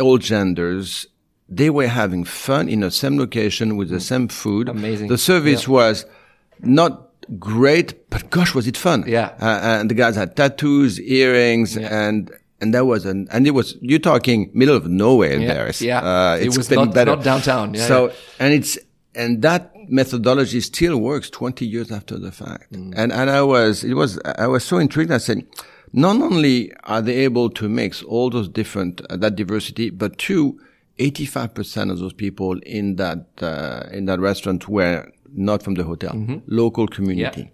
[0.00, 1.06] all genders.
[1.48, 4.66] They were having fun in the same location with the same food.
[4.66, 4.70] Mm.
[4.72, 5.08] Amazing.
[5.08, 6.04] The service was
[6.60, 9.04] not great, but gosh, was it fun.
[9.06, 9.34] Yeah.
[9.40, 12.30] Uh, and the guys had tattoos, earrings, and,
[12.60, 15.54] and that was an, and it was, you're talking middle of nowhere in Yeah.
[15.54, 15.80] Paris.
[15.80, 16.00] Yeah.
[16.00, 17.16] Uh, It was not- better.
[17.16, 17.74] not downtown.
[17.74, 18.12] Yeah, so, yeah.
[18.40, 18.78] and it's,
[19.14, 22.72] and that methodology still works 20 years after the fact.
[22.72, 22.92] Mm.
[22.96, 25.10] And, and I was, it was, I was so intrigued.
[25.10, 25.46] I said,
[25.92, 30.58] not only are they able to mix all those different, uh, that diversity, but two,
[30.98, 36.12] 85% of those people in that, uh, in that restaurant were not from the hotel,
[36.14, 36.38] Mm-hmm.
[36.46, 37.50] local community.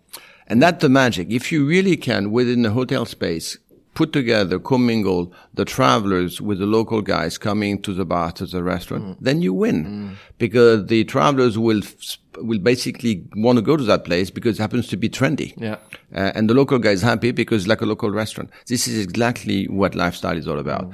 [0.47, 1.31] And that's the magic.
[1.31, 3.59] If you really can, within the hotel space,
[3.95, 8.63] put together, commingle the travelers with the local guys coming to the bar, to the
[8.63, 10.17] restaurant, then you win.
[10.39, 14.63] Because the travelers will, f- will basically want to go to that place because it
[14.63, 15.55] happens to be trendy.
[15.57, 15.77] Yeah.
[16.15, 18.51] Uh, and the local guy is happy because it's like a local restaurant.
[18.67, 20.91] This is exactly what lifestyle is all about.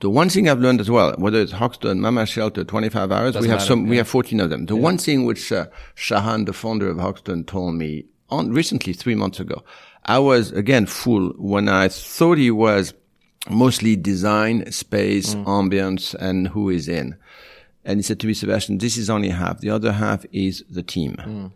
[0.00, 3.48] The one thing I've learned as well, whether it's Hoxton, Mama Shelter, 25 hours, we
[3.48, 4.64] have matter, some, we have 14 of them.
[4.64, 9.14] The one thing which uh, Sharan, the founder of Hoxton, told me on recently, three
[9.14, 9.62] months ago,
[10.06, 12.94] I was again full when I thought he was
[13.50, 17.16] mostly design, space, ambience, and who is in.
[17.84, 19.60] And he said to me, Sebastian, this is only half.
[19.60, 21.52] The other half is the team.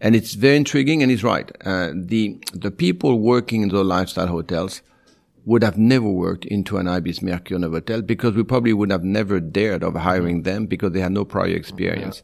[0.00, 1.50] And it's very intriguing, and he's right.
[1.64, 4.82] Uh, the the people working in the lifestyle hotels
[5.48, 9.40] would have never worked into an Ibis Mercure Novotel because we probably would have never
[9.40, 12.22] dared of hiring them because they had no prior experience.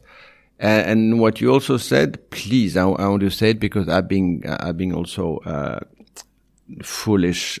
[0.59, 4.07] And, and what you also said, please, I, I want to say it because I've
[4.07, 5.79] been I've been also uh,
[6.83, 7.59] foolish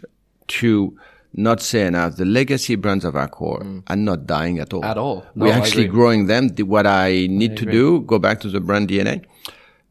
[0.59, 0.97] to
[1.33, 2.15] not say enough.
[2.15, 4.81] The legacy brands of our Accor are not dying at all.
[4.83, 4.91] Mm.
[4.91, 5.25] At all.
[5.35, 6.49] No, We're actually growing them.
[6.49, 9.25] The- What I need to do, go back to the brand DNA.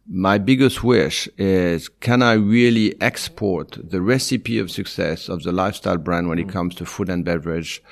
[0.06, 5.96] My biggest wish is can I really export the recipe of success of the lifestyle
[5.98, 6.28] brand Mm.
[6.30, 7.82] when it comes to food and beverage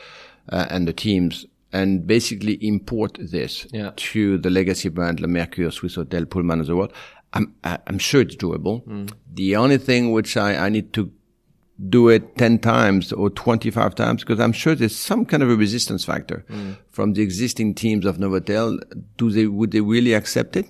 [0.50, 3.92] uh, and the teams and basically import this Yeah.
[3.96, 6.92] to the legacy brand Le Mercure, Swissôtel, Pullman of the world.
[7.32, 8.84] I'm, I'm sure it's doable.
[8.86, 9.10] Mm.
[9.34, 11.10] The only thing which I, I need to
[11.88, 15.56] do it 10 times or 25 times because I'm sure there's some kind of a
[15.56, 16.44] resistance factor
[16.90, 18.78] from the existing teams of Novotel.
[19.16, 20.66] Do they, would they really accept it?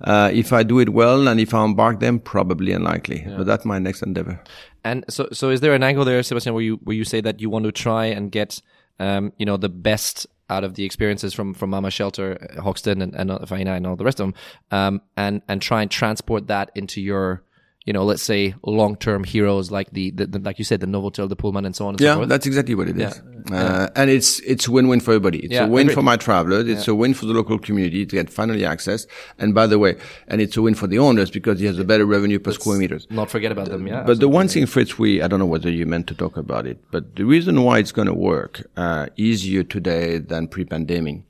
[0.00, 3.26] Uh, if I do it well and if I embark them, probably unlikely.
[3.36, 4.40] But that's my next endeavor.
[4.84, 7.40] And so, so is there an angle there, Sebastian, where you where you say that
[7.40, 8.62] you want to try and get,
[9.00, 13.14] um, you know, the best out of the experiences from from Mama Shelter, Hoxton, and
[13.14, 14.34] and Faena and all the rest of them,
[14.70, 17.42] um, and and try and transport that into your,
[17.88, 20.86] you know, let's say long term heroes like the, the, the like you said, the
[20.86, 22.28] Novotel, the Pullman, and so on and so Yeah, forth.
[22.28, 23.22] that's exactly what it is.
[23.50, 25.38] Uh, and it's, it's win-win for everybody.
[25.38, 26.68] It's Yeah, a win for my travelers.
[26.68, 29.06] It's a win for the local community to get finally access.
[29.38, 29.96] And by the way,
[30.26, 32.78] and it's a win for the owners because he has a better revenue per square
[32.78, 33.06] meters.
[33.08, 33.86] Not forget about them.
[33.86, 34.02] Yeah.
[34.02, 36.66] But the one thing, Fritz, we, I don't know whether you meant to talk about
[36.66, 41.22] it, but the reason why it's going to work, uh, easier today than pre-pandemic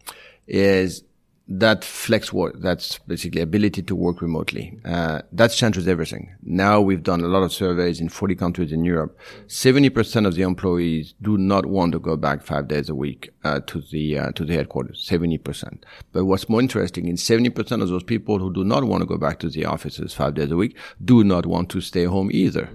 [0.48, 1.04] is
[1.48, 4.78] that flex work, that's basically ability to work remotely.
[4.84, 6.34] Uh, that changes everything.
[6.42, 9.18] Now we've done a lot of surveys in 40 countries in Europe.
[9.46, 13.60] 70% of the employees do not want to go back five days a week, uh,
[13.60, 15.06] to the, uh, to the headquarters.
[15.08, 15.84] 70%.
[16.12, 19.16] But what's more interesting is 70% of those people who do not want to go
[19.16, 22.68] back to the offices five days a week do not want to stay home either.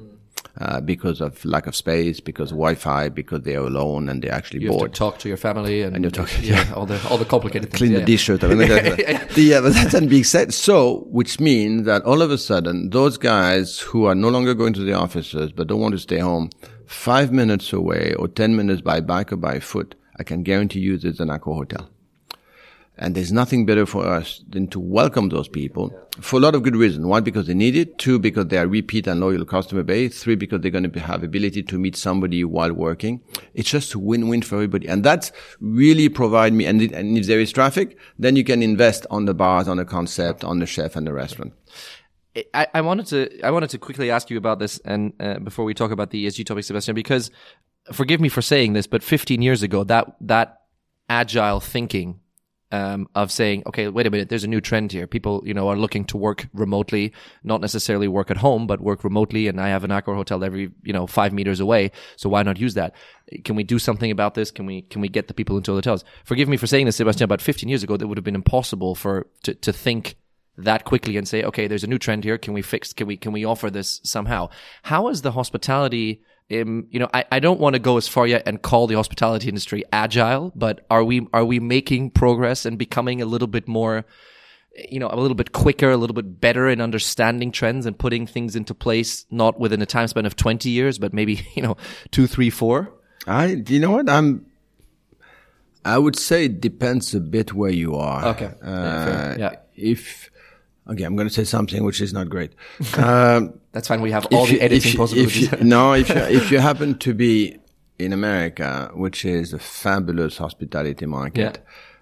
[0.60, 4.62] Uh, because of lack of space, because of Wi-Fi, because they're alone and they're actually
[4.62, 4.82] You bored.
[4.84, 7.70] have to talk to your family and, you talk- yeah, all the all the complicated
[7.72, 7.80] things.
[7.80, 8.00] clean yeah.
[8.00, 9.36] the dish or something like that.
[9.38, 10.54] yeah, but that's not being said.
[10.54, 14.74] So, which means that all of a sudden, those guys who are no longer going
[14.74, 16.50] to the offices but don't want to stay home,
[16.86, 20.98] five minutes away or ten minutes by bike or by foot, I can guarantee you
[20.98, 21.90] there's an Accor hotel.
[23.04, 26.64] And there's nothing better for us than to welcome those people for a lot of
[26.64, 27.06] good reasons.
[27.06, 27.98] One, because they need it.
[27.98, 30.24] Two, because they are repeat and loyal customer base.
[30.24, 33.20] Three, because they're going to have ability to meet somebody while working.
[33.54, 34.88] It's just a win-win for everybody.
[34.88, 36.66] And that's really provide me.
[36.66, 39.86] And, and if there is traffic, then you can invest on the bars, on the
[39.86, 41.52] concept, on the chef and the restaurant.
[42.54, 45.66] I, I wanted to I wanted to quickly ask you about this and uh, before
[45.66, 47.30] we talk about the ESG topic, Sebastian, because
[47.92, 50.62] forgive me for saying this, but 15 years ago, that that
[51.10, 52.22] agile thinking
[52.74, 55.06] um, of saying, okay, wait a minute, there's a new trend here.
[55.06, 59.04] People, you know, are looking to work remotely, not necessarily work at home, but work
[59.04, 59.48] remotely.
[59.48, 61.92] And I have an Accor hotel every, you know, five meters away.
[62.16, 62.96] So why not use that?
[63.44, 64.50] Can we do something about this?
[64.50, 66.04] Can we, can we get the people into hotels?
[66.26, 68.96] Forgive me for saying this, Sebastian, but 15 years ago, that would have been impossible
[68.96, 70.16] for, to, to think
[70.58, 72.40] that quickly and say, okay, there's a new trend here.
[72.40, 74.50] Can we fix, can we, can we offer this somehow?
[74.82, 78.28] How is the hospitality, um, you know, I, I don't want to go as far
[78.28, 82.78] yet and call the hospitality industry agile, but are we, are we making progress and
[82.78, 84.06] becoming a little bit more,
[84.90, 88.28] you know, a little bit quicker, a little bit better in understanding trends and putting
[88.28, 91.78] things into place, not within a time span of 20 years, but maybe, you know,
[92.12, 92.92] two, three, four?
[93.26, 94.10] I, you know what?
[94.10, 94.46] I'm,
[95.86, 98.26] I would say it depends a bit where you are.
[98.28, 98.52] Okay.
[98.62, 98.70] Yeah.
[98.70, 99.56] Uh, Yeah.
[99.76, 100.30] If,
[100.90, 102.52] okay, I'm going to say something which is not great.
[102.98, 104.02] Um, That's fine.
[104.02, 105.54] We have all the you- editing if you- possibilities.
[105.54, 107.58] If you, no, if you, if you happen to be
[108.00, 111.60] in America, which is a fabulous hospitality market,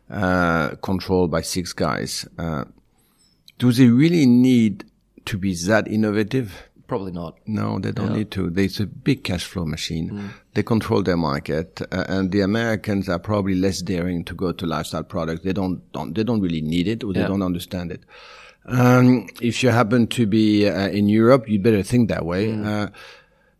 [0.10, 2.66] uh, controlled by six guys, uh,
[3.60, 4.86] do they really need
[5.26, 6.68] to be that innovative?
[6.88, 7.38] Probably not.
[7.46, 8.50] No, they don't need to.
[8.50, 10.32] There's a big cash flow machine.
[10.56, 14.66] They control their market, uh, and the Americans are probably less daring to go to
[14.66, 15.44] lifestyle products.
[15.46, 18.04] They don't, don't they don't really need it, or they don't understand it.
[18.66, 22.54] Um, if you happen to be uh, in Europe, you'd better think that way.
[22.54, 22.88] Uh,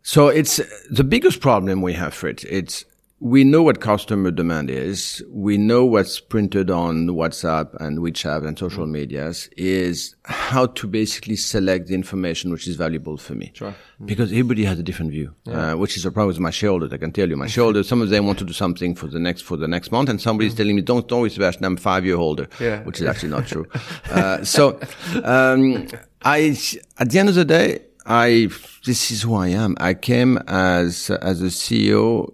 [0.02, 0.60] so it's
[0.90, 2.44] the biggest problem we have, Fritz.
[2.44, 2.84] It's
[3.24, 5.22] we know what customer demand is.
[5.30, 11.36] We know what's printed on WhatsApp and WeChat and social medias is how to basically
[11.36, 13.52] select the information which is valuable for me.
[13.54, 13.76] Sure.
[14.04, 16.92] Because everybody has a different view, uh, which is a problem with my shareholders.
[16.92, 19.20] I can tell you, my shareholders, some of them want to do something for the
[19.20, 22.04] next, for the next month and somebody's telling me, don't, don't worry, Sebastian, I'm five
[22.04, 22.82] year holder, Yeah.
[22.82, 23.66] which is actually not true.
[24.10, 24.80] uh, so,
[25.22, 25.86] um,
[26.22, 26.56] I,
[26.98, 28.48] at the end of the day, I,
[28.84, 29.76] this is who I am.
[29.78, 32.32] I came as, as a CEO.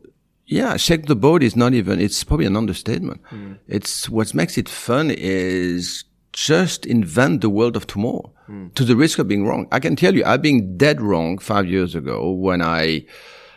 [0.49, 3.21] Yeah, shake the boat is not even, it's probably an understatement.
[3.27, 3.55] Hmm.
[3.69, 8.69] It's what makes it fun is just invent the world of tomorrow hmm.
[8.69, 9.69] to the risk of being wrong.
[9.71, 13.05] I can tell you, I've been dead wrong five years ago when I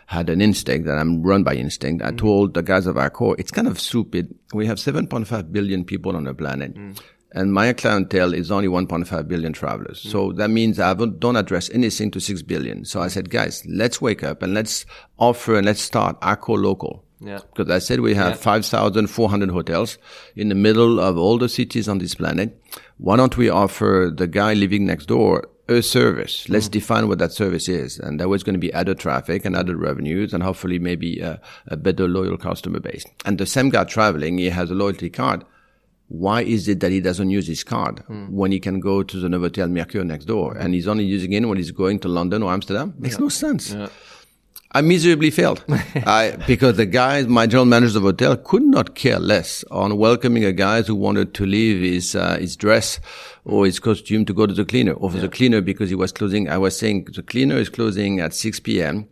[0.07, 2.03] had an instinct that I'm run by instinct.
[2.03, 2.17] I hmm.
[2.17, 4.35] told the guys of Accor, it's kind of stupid.
[4.53, 6.75] We have 7.5 billion people on the planet.
[7.33, 10.03] And my clientele is only 1.5 billion travelers.
[10.03, 10.09] Hmm.
[10.09, 12.85] So that means I don't don't address anything to 6 billion.
[12.85, 13.09] So I hmm.
[13.09, 14.85] said, guys, let's wake up and let's
[15.17, 17.03] offer and let's start Accor local.
[17.23, 17.39] Yeah.
[17.53, 19.99] Because I said we have 5,400 hotels
[20.35, 22.59] in the middle of all the cities on this planet.
[22.97, 26.45] Why don't we offer the guy living next door a service?
[26.45, 26.53] Hmm.
[26.53, 27.99] Let's define what that service is.
[27.99, 31.39] And that was going to be added traffic and added revenues and hopefully maybe a,
[31.67, 33.05] a better loyal customer base.
[33.23, 35.45] And the same guy traveling, he has a loyalty card.
[36.11, 39.29] Why is it that he doesn't use his card when he can go to the
[39.29, 42.51] Novotel Mercure next door and he's only using it when he's going to London or
[42.51, 42.93] Amsterdam?
[42.99, 43.73] Makes no sense.
[44.73, 45.63] I miserably failed.
[45.69, 50.43] I, because the guys, my general managers of hotel could not care less on welcoming
[50.43, 52.99] a guy who wanted to leave his, uh, his dress
[53.45, 56.11] or his costume to go to the cleaner or for the cleaner because he was
[56.11, 56.49] closing.
[56.49, 59.07] I was saying the cleaner is closing at 6 p.m.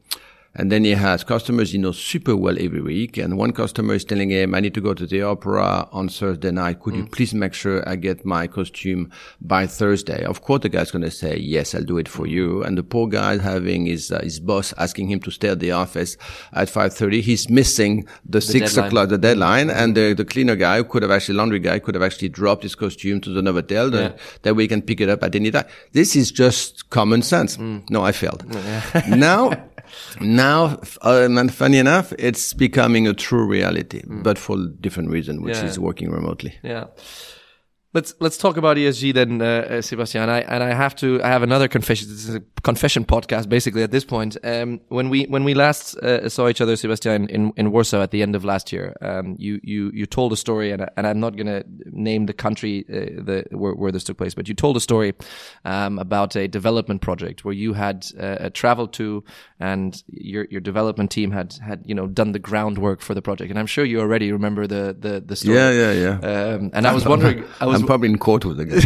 [0.56, 3.18] And then he has customers he knows super well every week.
[3.18, 6.52] And one customer is telling him, I need to go to the opera on Thursday
[6.52, 6.80] night.
[6.80, 10.24] Could you please make sure I get my costume by Thursday?
[10.24, 12.64] Of course, the guy's going to say, yes, I'll do it for you.
[12.64, 15.72] And the poor guy having his, uh, his boss asking him to stay at the
[15.72, 16.18] office
[16.54, 17.22] at 5.30.
[17.22, 18.88] He's missing the, six deadline.
[18.88, 19.70] o'clock, the deadline.
[19.70, 22.64] And the, the cleaner guy who could have actually, laundry guy could have actually dropped
[22.64, 23.94] his costume to the Novotel.
[23.94, 24.18] Yeah.
[24.42, 25.66] That way he can pick it up at any time.
[25.92, 27.58] This is just common sense.
[27.58, 27.88] Mm.
[27.90, 28.46] No, I failed.
[29.10, 29.52] now,
[30.22, 35.56] now, um, and funny enough, it's becoming a true reality, but for different reason, which
[35.58, 35.64] Mm.
[35.64, 35.70] Yeah.
[35.70, 36.54] is working remotely.
[36.64, 36.86] Yeah.
[37.92, 40.22] Let's let's talk about ESG then, uh, uh, Sebastian.
[40.22, 41.24] And I and I have to.
[41.24, 42.08] I have another confession.
[42.08, 43.82] This is a confession podcast, basically.
[43.82, 47.52] At this point, um, when we when we last uh, saw each other, Sebastian, in,
[47.58, 50.72] in Warsaw at the end of last year, um, you you you told a story,
[50.72, 54.20] and and I'm not going to name the country uh, the where, where, this took
[54.20, 55.16] place, but you told a story
[55.66, 59.24] um, about a development project where you had uh, traveled to,
[59.60, 63.50] and your your development team had had you know done the groundwork for the project.
[63.50, 65.58] And I'm sure you already remember the the, the story.
[65.58, 66.54] Yeah, yeah, yeah.
[66.54, 68.82] Um, and I was wondering, I was I'm probably in court with again.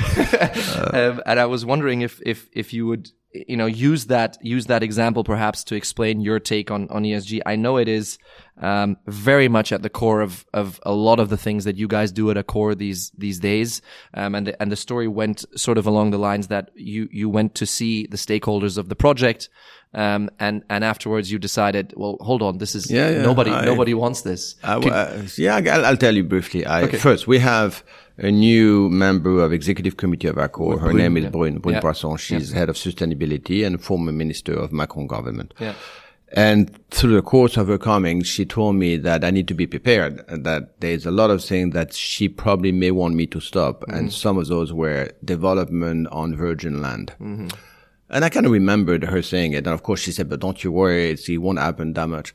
[0.93, 4.67] um, and I was wondering if if if you would you know use that use
[4.67, 7.41] that example perhaps to explain your take on on ESG.
[7.45, 8.17] I know it is
[8.61, 11.87] um, very much at the core of of a lot of the things that you
[11.87, 13.81] guys do at Accor these these days.
[14.13, 17.29] Um, and the, and the story went sort of along the lines that you you
[17.29, 19.49] went to see the stakeholders of the project.
[19.95, 23.65] Um, and and afterwards you decided, well, hold on, this is yeah, yeah, nobody I,
[23.65, 24.55] nobody wants this.
[24.63, 26.65] I, uh, yeah, I'll, I'll, tell you briefly.
[26.65, 26.97] I, okay.
[26.97, 27.83] First, we have
[28.17, 30.79] a new member of executive committee of Accor.
[30.79, 31.29] Her Brune, name is yeah.
[31.29, 31.81] Brune, Brune yeah.
[31.81, 32.17] Poirson.
[32.19, 32.59] She's yeah.
[32.59, 35.53] head of sustainability and former minister of Macron government.
[35.59, 35.73] Yeah.
[36.35, 39.67] And through the course of her coming, she told me that I need to be
[39.67, 43.81] prepared, that there's a lot of things that she probably may want me to stop.
[43.81, 43.95] Mm-hmm.
[43.95, 47.13] And some of those were development on virgin land.
[47.21, 47.49] Mm-hmm.
[48.13, 49.65] And I kind of remembered her saying it.
[49.65, 52.33] And of course she said, but don't you worry, it won't happen that much.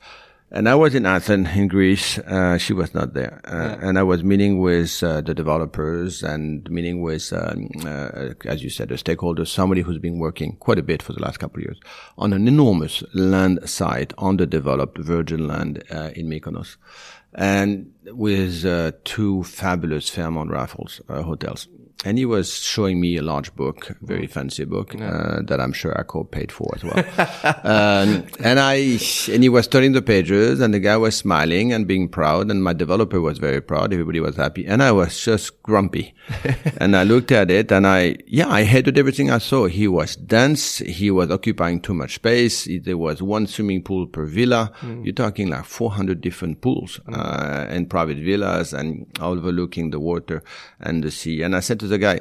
[0.51, 2.19] And I was in Athens, in Greece.
[2.19, 3.41] Uh, she was not there.
[3.45, 3.79] Uh, yeah.
[3.83, 8.71] And I was meeting with uh, the developers and meeting with, um, uh, as you
[8.71, 11.65] said, the stakeholders, somebody who's been working quite a bit for the last couple of
[11.65, 11.79] years
[12.17, 16.77] on an enormous land site on the developed virgin land uh, in Mykonos.
[17.35, 21.69] And with uh, two fabulous Fairmont Raffles hotels
[22.05, 25.11] and he was showing me a large book, very fancy book yeah.
[25.11, 26.99] uh, that I'm sure Accor paid for as well.
[27.65, 28.75] um, and I
[29.33, 32.63] and he was turning the pages, and the guy was smiling and being proud, and
[32.63, 33.93] my developer was very proud.
[33.93, 36.15] Everybody was happy, and I was just grumpy.
[36.79, 39.67] and I looked at it, and I yeah, I hated everything I saw.
[39.67, 40.79] He was dense.
[40.79, 42.69] He was occupying too much space.
[42.83, 44.71] There was one swimming pool per villa.
[44.83, 45.05] Mm.
[45.05, 47.19] You're talking like 400 different pools mm.
[47.19, 50.45] uh, and private villas, and overlooking the water
[50.79, 51.43] and the sea.
[51.43, 52.21] And I said to the guy,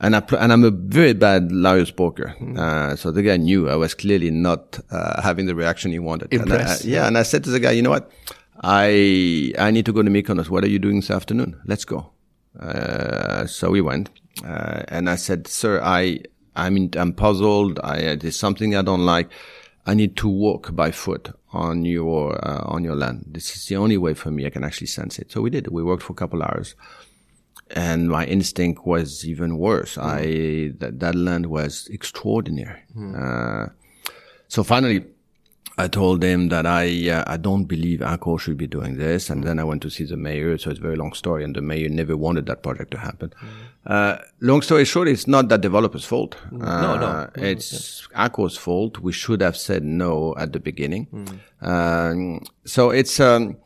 [0.00, 2.34] and I and I'm a very bad lawyer's poker.
[2.40, 2.58] Mm.
[2.58, 6.32] Uh, so the guy knew I was clearly not uh, having the reaction he wanted.
[6.32, 6.84] Impressed.
[6.84, 8.10] And I, yeah, and I said to the guy, you know what?
[8.62, 10.48] I I need to go to Mykonos.
[10.48, 11.60] What are you doing this afternoon?
[11.64, 12.10] Let's go.
[12.58, 14.10] Uh, so we went,
[14.44, 16.20] uh, and I said, sir, I
[16.56, 17.78] I'm in, I'm puzzled.
[17.80, 19.30] I there's something I don't like.
[19.86, 23.24] I need to walk by foot on your uh, on your land.
[23.28, 25.32] This is the only way for me I can actually sense it.
[25.32, 25.68] So we did.
[25.68, 26.74] We worked for a couple hours
[27.70, 29.96] and my instinct was even worse.
[29.96, 30.02] Mm.
[30.02, 32.82] I that, that land was extraordinary.
[32.96, 33.14] Mm.
[33.14, 33.72] Uh,
[34.48, 35.04] so finally,
[35.76, 39.42] I told him that I uh, I don't believe Accor should be doing this, and
[39.42, 39.46] mm.
[39.46, 40.58] then I went to see the mayor.
[40.58, 43.30] So it's a very long story, and the mayor never wanted that project to happen.
[43.30, 43.92] Mm.
[43.92, 46.36] Uh, long story short, it's not that developer's fault.
[46.50, 46.58] Mm.
[46.58, 48.28] no, no, uh, it's yeah.
[48.28, 48.98] Accor's fault.
[48.98, 51.06] We should have said no at the beginning.
[51.60, 53.56] Um, so it's um,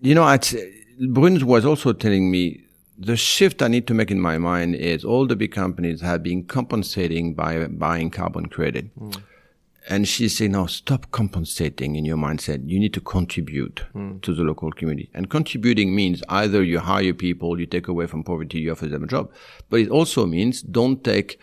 [0.00, 0.54] you know, it's
[0.98, 2.64] Bruns was also telling me
[2.98, 6.22] the shift I need to make in my mind is all the big companies have
[6.22, 8.94] been compensating by buying carbon credit.
[8.98, 9.22] Mm.
[9.90, 12.68] And she's saying, no, stop compensating in your mindset.
[12.68, 14.20] You need to contribute mm.
[14.20, 15.08] to the local community.
[15.14, 19.04] And contributing means either you hire people, you take away from poverty, you offer them
[19.04, 19.30] a job.
[19.70, 21.40] But it also means don't take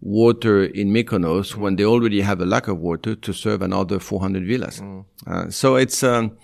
[0.00, 1.56] water in Mykonos mm.
[1.56, 4.80] when they already have a lack of water to serve another 400 villas.
[4.80, 5.04] Mm.
[5.26, 6.36] Uh, so it's, um,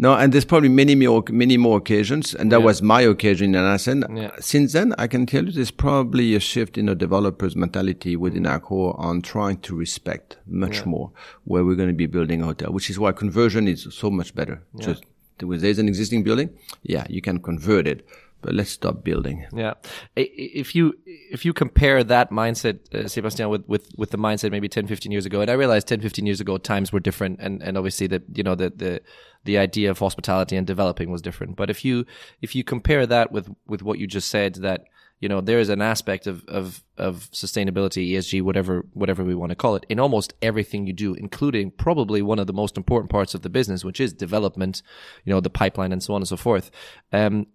[0.00, 2.64] no, and there's probably many more, many more occasions, and that yeah.
[2.64, 4.04] was my occasion in Athens.
[4.14, 4.30] Yeah.
[4.40, 8.44] Since then, I can tell you there's probably a shift in the developer's mentality within
[8.44, 8.58] mm.
[8.58, 10.84] Accor on trying to respect much yeah.
[10.86, 11.12] more
[11.44, 14.34] where we're going to be building a hotel, which is why conversion is so much
[14.34, 14.62] better.
[14.78, 15.04] Just
[15.38, 16.50] there's an existing building,
[16.82, 18.06] yeah, you can convert it
[18.42, 19.46] let's stop building.
[19.52, 19.74] Yeah,
[20.16, 24.68] if you if you compare that mindset, uh, Sebastian, with, with with the mindset maybe
[24.68, 27.62] 10, 15 years ago, and I realized 10, 15 years ago times were different, and
[27.62, 29.00] and obviously the you know the the
[29.44, 31.56] the idea of hospitality and developing was different.
[31.56, 32.06] But if you
[32.42, 34.84] if you compare that with with what you just said, that
[35.20, 39.50] you know there is an aspect of of of sustainability, ESG, whatever whatever we want
[39.50, 43.10] to call it, in almost everything you do, including probably one of the most important
[43.10, 44.82] parts of the business, which is development,
[45.24, 46.70] you know, the pipeline and so on and so forth.
[47.12, 47.46] Um,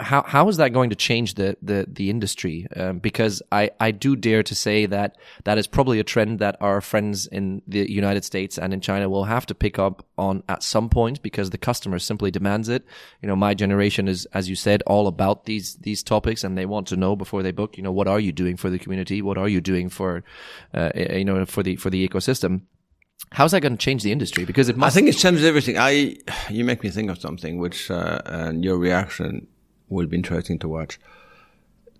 [0.00, 2.66] how how is that going to change the the the industry?
[2.74, 6.56] Um, because I I do dare to say that that is probably a trend that
[6.60, 10.42] our friends in the United States and in China will have to pick up on
[10.48, 12.84] at some point because the customer simply demands it.
[13.20, 16.66] You know, my generation is, as you said, all about these these topics, and they
[16.66, 17.76] want to know before they book.
[17.76, 19.20] You know, what are you doing for the community?
[19.20, 20.24] What are you doing for,
[20.72, 22.62] uh, you know, for the for the ecosystem?
[23.32, 24.44] How's that going to change the industry?
[24.44, 24.94] Because it must.
[24.94, 25.76] I think it changes everything.
[25.76, 26.16] I,
[26.48, 29.48] you make me think of something, which, uh, and your reaction
[29.94, 30.98] will be interesting to watch.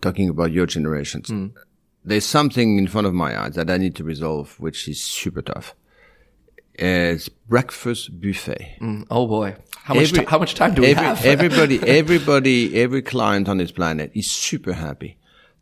[0.02, 1.32] Talking about your generations,
[2.04, 5.40] there's something in front of my eyes that I need to resolve, which is super
[5.40, 5.74] tough.
[6.74, 8.78] It's breakfast buffet.
[9.10, 11.24] Oh boy, how much Every- ti- how much time do we Every- have?
[11.24, 15.16] everybody, everybody, every client on this planet is super happy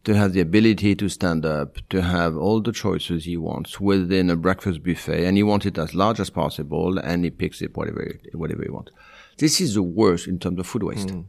[0.05, 4.31] to have the ability to stand up, to have all the choices he wants within
[4.31, 7.77] a breakfast buffet, and he wants it as large as possible, and he picks it
[7.77, 8.91] whatever, whatever he wants.
[9.39, 11.09] This is the worst in terms of food waste.
[11.09, 11.27] Mm.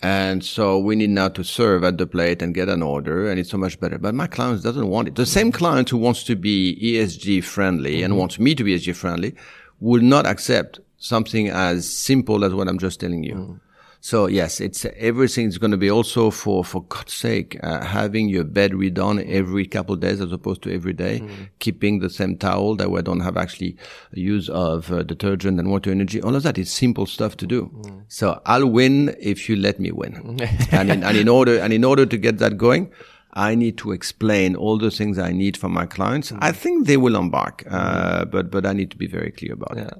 [0.00, 3.40] And so we need now to serve at the plate and get an order, and
[3.40, 3.98] it's so much better.
[3.98, 5.16] But my client doesn't want it.
[5.16, 8.20] The same client who wants to be ESG friendly and mm-hmm.
[8.20, 9.34] wants me to be ESG friendly
[9.80, 13.34] will not accept something as simple as what I'm just telling you.
[13.34, 13.60] Mm.
[14.00, 18.44] So yes, it's everything's going to be also for for God's sake uh, having your
[18.44, 21.20] bed redone every couple of days as opposed to every day,
[21.58, 23.76] keeping the same towel that we don't have actually
[24.12, 26.22] use of uh, detergent and water energy.
[26.22, 27.70] All of that is simple stuff to do.
[28.08, 30.38] So I'll win if you let me win.
[30.72, 32.92] and in, and in order and in order to get that going.
[33.34, 36.32] I need to explain all the things I need for my clients.
[36.40, 39.76] I think they will embark, uh, but but I need to be very clear about
[39.76, 39.92] it.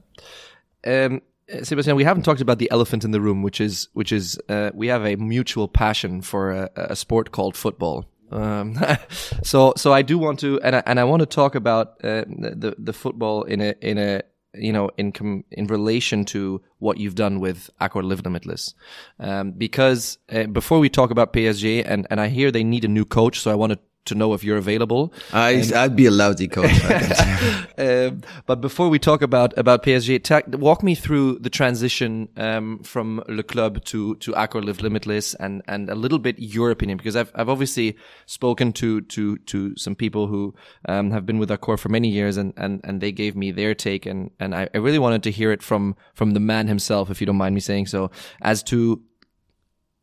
[0.86, 1.20] um,
[1.62, 4.70] Sebastian, we haven't talked about the elephant in the room, which is which is uh,
[4.74, 8.04] we have a mutual passion for a, a sport called football.
[8.30, 8.78] Um,
[9.42, 12.24] so so I do want to, and I, and I want to talk about uh,
[12.28, 14.22] the the football in a in a
[14.54, 18.74] you know in com- in relation to what you've done with Accor Live Limitless,
[19.18, 22.88] um, because uh, before we talk about PSG, and and I hear they need a
[22.88, 23.82] new coach, so I wanted to
[24.14, 25.12] know if you're available.
[25.32, 26.70] I, I'd be a lousy coach.
[26.84, 27.64] I can say.
[27.78, 32.80] Um, but before we talk about about PSG, ta- walk me through the transition um,
[32.80, 36.98] from Le Club to to Accor Live Limitless, and and a little bit your opinion,
[36.98, 37.96] because I've I've obviously
[38.26, 40.54] spoken to to to some people who
[40.88, 43.76] um, have been with Accor for many years, and and and they gave me their
[43.76, 47.10] take, and and I, I really wanted to hear it from from the man himself,
[47.10, 48.10] if you don't mind me saying so,
[48.42, 49.00] as to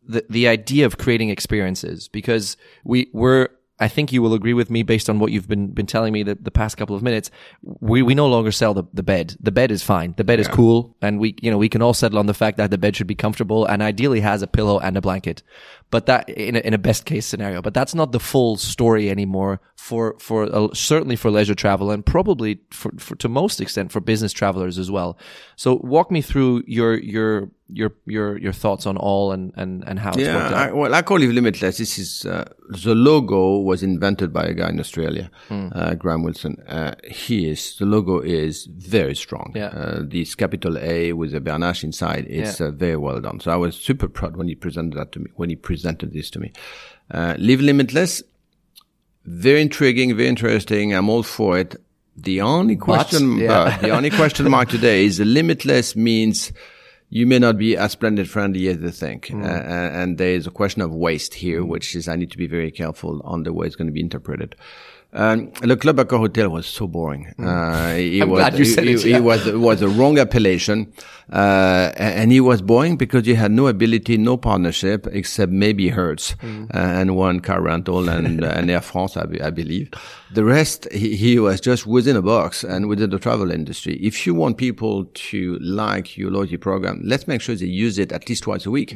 [0.08, 4.70] the the idea of creating experiences because we were I think you will agree with
[4.70, 7.30] me based on what you've been been telling me the, the past couple of minutes.
[7.62, 9.36] We we no longer sell the, the bed.
[9.42, 10.14] The bed is fine.
[10.16, 12.58] The bed is cool, and we you know we can all settle on the fact
[12.58, 15.44] that the bed should be comfortable and ideally has a pillow and a blanket.
[15.92, 17.62] But that in a, in a best case scenario.
[17.62, 22.06] But that's not the full story anymore for for uh, certainly for leisure travel and
[22.06, 25.18] probably for, for to most extent for business travelers as well.
[25.58, 29.98] So walk me through your your your your your thoughts on all and and and
[30.00, 30.54] how it's worked Yeah, out.
[30.54, 31.78] I, well, I call it limitless.
[31.78, 36.58] This is uh, the logo was invented by a guy in Australia, uh, Graham Wilson.
[36.68, 39.52] Uh, he is the logo is very strong.
[39.56, 39.68] Yeah.
[39.68, 42.26] Uh, this capital A with a Bernache inside.
[42.30, 42.68] It's Yeah.
[42.68, 43.40] uh, very well done.
[43.40, 45.32] So I was super proud when he presented that to me.
[45.36, 46.52] When he presented this to me,
[47.12, 48.22] uh, live limitless.
[49.26, 50.94] Very intriguing, very interesting.
[50.94, 51.76] I'm all for it.
[52.16, 53.66] The only question, yeah.
[53.66, 56.54] but the only question mark today is the limitless means
[57.16, 59.32] you may not be as planet friendly as they think.
[59.32, 62.46] Uh, and there is a question of waste here, which is I need to be
[62.46, 64.54] very careful on the way it's going to be interpreted.
[65.16, 67.28] Um, Le Club Accor Hotel was so boring.
[67.40, 69.20] Uh, he I'm was, glad you said it, he yeah.
[69.20, 70.92] was, was a wrong appellation.
[71.32, 76.36] Uh, and it was boring because you had no ability, no partnership, except maybe Hertz
[76.42, 76.66] Mm.
[76.66, 79.90] uh, and one car rental and, and Air France, I, I believe.
[80.34, 83.96] The rest, he, he was just within a box and within the travel industry.
[83.96, 88.12] If you want people to like your loyalty program, let's make sure they use it
[88.12, 88.96] at least twice a week.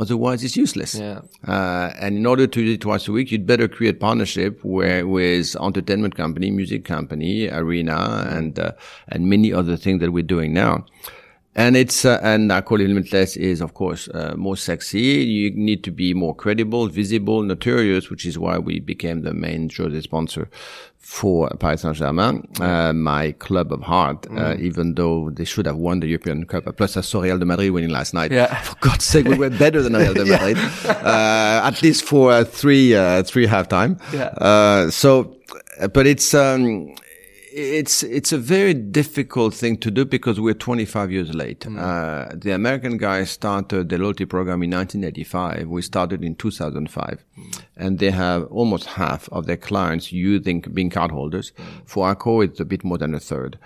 [0.00, 0.94] Otherwise, it's useless.
[0.94, 1.20] Yeah.
[1.46, 5.06] Uh, and in order to do it twice a week, you'd better create partnership where
[5.06, 8.72] with entertainment company, music company, arena, and uh,
[9.08, 10.86] and many other things that we're doing now.
[11.56, 15.00] And it's uh, and I call it limitless is of course uh, more sexy.
[15.00, 19.68] You need to be more credible, visible, notorious, which is why we became the main
[19.68, 20.48] jersey sponsor
[20.98, 24.28] for Paris Saint Germain, uh, my club of heart.
[24.30, 26.64] Uh, even though they should have won the European Cup.
[26.76, 28.30] Plus, I saw Real de Madrid winning last night.
[28.30, 28.54] Yeah.
[28.62, 32.44] For God's sake, we were better than Real de Madrid, uh, at least for uh,
[32.44, 34.00] three uh, three halftime.
[34.12, 34.26] Yeah.
[34.26, 35.36] Uh, so,
[35.92, 36.94] but it's um,
[37.60, 41.66] it's it's a very difficult thing to do because we're 25 years late.
[41.66, 45.68] Uh, the American guys started the loyalty program in 1985.
[45.68, 47.24] We started in 2005,
[47.76, 51.52] and they have almost half of their clients using being cardholders.
[51.84, 53.58] For Accor, it's a bit more than a third.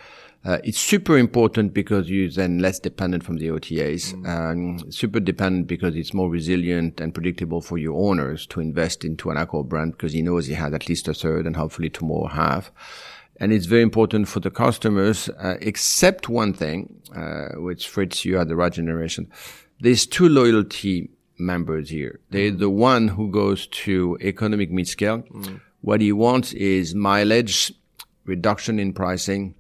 [0.45, 4.13] Uh, it's super important because you're then less dependent from the OTAs.
[4.29, 9.31] Um, super dependent because it's more resilient and predictable for your owners to invest into
[9.31, 12.05] an Accor brand because he knows he has at least a third and hopefully two
[12.05, 12.71] more half.
[13.41, 18.39] And it's very important for the customers, uh, except one thing, uh, which Fritz, you
[18.39, 19.31] are the right generation.
[19.81, 22.21] There's two loyalty members here.
[22.31, 25.25] There's the one who goes to economic mid-scale.
[25.81, 27.73] What he wants is mileage,
[28.25, 29.55] reduction in pricing,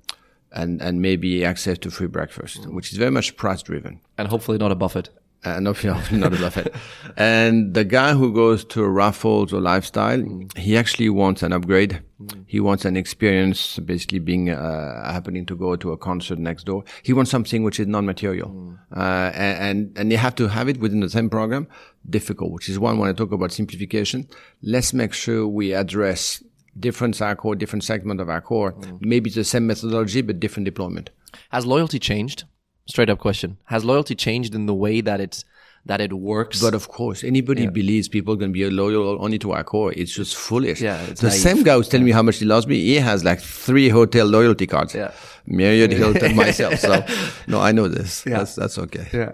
[0.52, 4.00] and, and maybe access to free breakfast, which is very much price driven.
[4.16, 5.08] and hopefully not a buffet.
[5.44, 5.72] Uh, no,
[6.12, 6.72] not a
[7.16, 10.24] and the guy who goes to Raffles or Lifestyle,
[10.56, 12.00] he actually wants an upgrade.
[12.22, 12.44] Mm.
[12.46, 16.84] He wants an experience, basically being uh, happening to go to a concert next door.
[17.02, 18.78] He wants something which is non-material, mm.
[18.96, 21.68] uh, and and you have to have it within the same program.
[22.08, 24.26] Difficult, which is one when I talk about simplification.
[24.62, 26.42] Let's make sure we address
[26.78, 28.72] different Accor, different segment of Accor.
[28.72, 28.98] Mm.
[29.00, 31.10] Maybe it's the same methodology but different deployment.
[31.50, 32.44] Has loyalty changed?
[32.86, 33.56] Straight up question.
[33.64, 35.44] Has loyalty changed in the way that it's
[35.86, 36.60] that it works?
[36.60, 37.70] But of course, anybody yeah.
[37.70, 39.92] believes people can be loyal only to Accor.
[39.96, 40.80] It's just foolish.
[40.80, 41.40] Yeah, the naive.
[41.40, 42.12] same guy was telling yeah.
[42.12, 44.94] me how much he loves me, he has like three hotel loyalty cards.
[44.94, 45.12] Yeah.
[45.46, 46.78] Marriott, Hilton, myself.
[46.78, 47.04] So
[47.46, 48.24] no, I know this.
[48.26, 48.38] Yeah.
[48.38, 49.06] That's that's okay.
[49.12, 49.32] Yeah.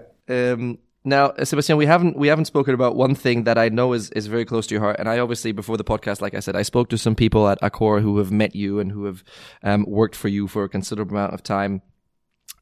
[0.53, 4.11] Um, now, Sebastian, we haven't we haven't spoken about one thing that I know is
[4.11, 6.55] is very close to your heart, and I obviously before the podcast, like I said,
[6.55, 9.23] I spoke to some people at Accor who have met you and who have
[9.63, 11.81] um, worked for you for a considerable amount of time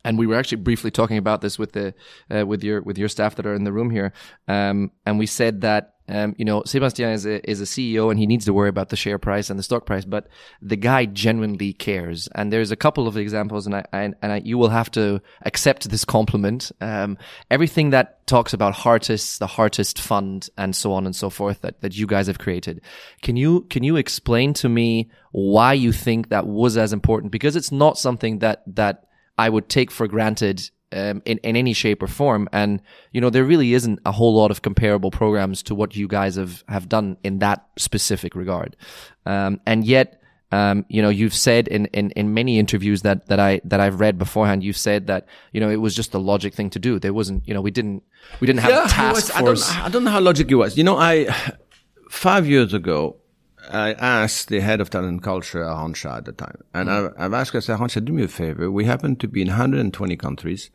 [0.03, 1.93] and we were actually briefly talking about this with the
[2.33, 4.13] uh, with your with your staff that are in the room here,
[4.47, 8.19] um, and we said that um, you know Sebastien is a is a CEO and
[8.19, 10.27] he needs to worry about the share price and the stock price, but
[10.61, 12.27] the guy genuinely cares.
[12.33, 15.21] And there's a couple of examples, and I, I and I, you will have to
[15.45, 16.71] accept this compliment.
[16.81, 17.17] Um,
[17.51, 21.81] everything that talks about Heartists, the Heartist Fund, and so on and so forth that
[21.81, 22.81] that you guys have created.
[23.21, 27.31] Can you can you explain to me why you think that was as important?
[27.31, 29.08] Because it's not something that that
[29.39, 32.49] I would take for granted um, in, in any shape or form.
[32.51, 32.81] And,
[33.13, 36.35] you know, there really isn't a whole lot of comparable programs to what you guys
[36.35, 38.75] have, have done in that specific regard.
[39.25, 40.21] Um, and yet,
[40.51, 43.99] um, you know, you've said in, in, in many interviews that, that I, that I've
[43.99, 46.99] read beforehand, you've said that, you know, it was just the logic thing to do.
[46.99, 48.03] There wasn't, you know, we didn't,
[48.41, 49.69] we didn't have yeah, a task was, force.
[49.69, 50.75] I don't, I don't know how logic it was.
[50.75, 51.33] You know, I,
[52.09, 53.18] five years ago,
[53.69, 57.13] I asked the head of talent culture, Arantxa, at the time, and mm.
[57.13, 58.71] I've, I've, asked her, I said, Arantxa, do me a favor.
[58.71, 60.69] We happen to be in 120 countries,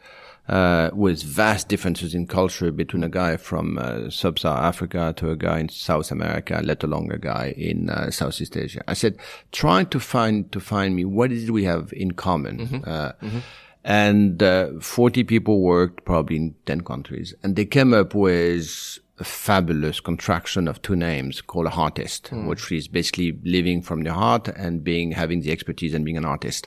[0.48, 5.36] uh, with vast differences in culture between a guy from uh, sub-Saharan Africa to a
[5.36, 8.82] guy in South America, let alone a guy in uh, Southeast Asia.
[8.86, 9.16] I said,
[9.52, 12.58] try to find to find me what is it we have in common.
[12.58, 12.88] Mm-hmm.
[12.88, 13.38] Uh, mm-hmm.
[13.86, 19.24] And uh, 40 people worked probably in 10 countries, and they came up with a
[19.24, 22.46] fabulous contraction of two names called a heartist, mm.
[22.48, 26.24] which is basically living from the heart and being having the expertise and being an
[26.24, 26.66] artist.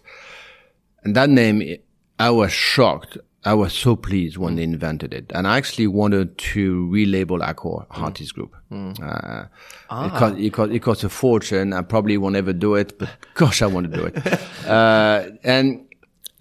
[1.04, 1.78] And that name,
[2.20, 3.18] I was shocked.
[3.44, 7.88] I was so pleased when they invented it, and I actually wanted to relabel Accor
[7.88, 8.56] Heartist Group.
[8.72, 9.02] Mm.
[9.02, 9.48] Uh,
[9.90, 10.06] ah.
[10.06, 11.72] it, cost, it, cost, it cost a fortune.
[11.72, 14.18] I probably won't ever do it, but gosh, I want to do it.
[14.68, 15.87] uh, and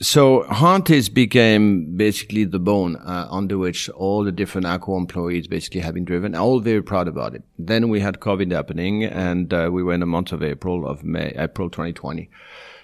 [0.01, 5.81] so Heartist became basically the bone uh, under which all the different Accor employees basically
[5.81, 6.35] have been driven.
[6.35, 7.43] All very proud about it.
[7.59, 11.03] Then we had COVID happening, and uh, we were in the month of April of
[11.03, 12.29] May, April 2020.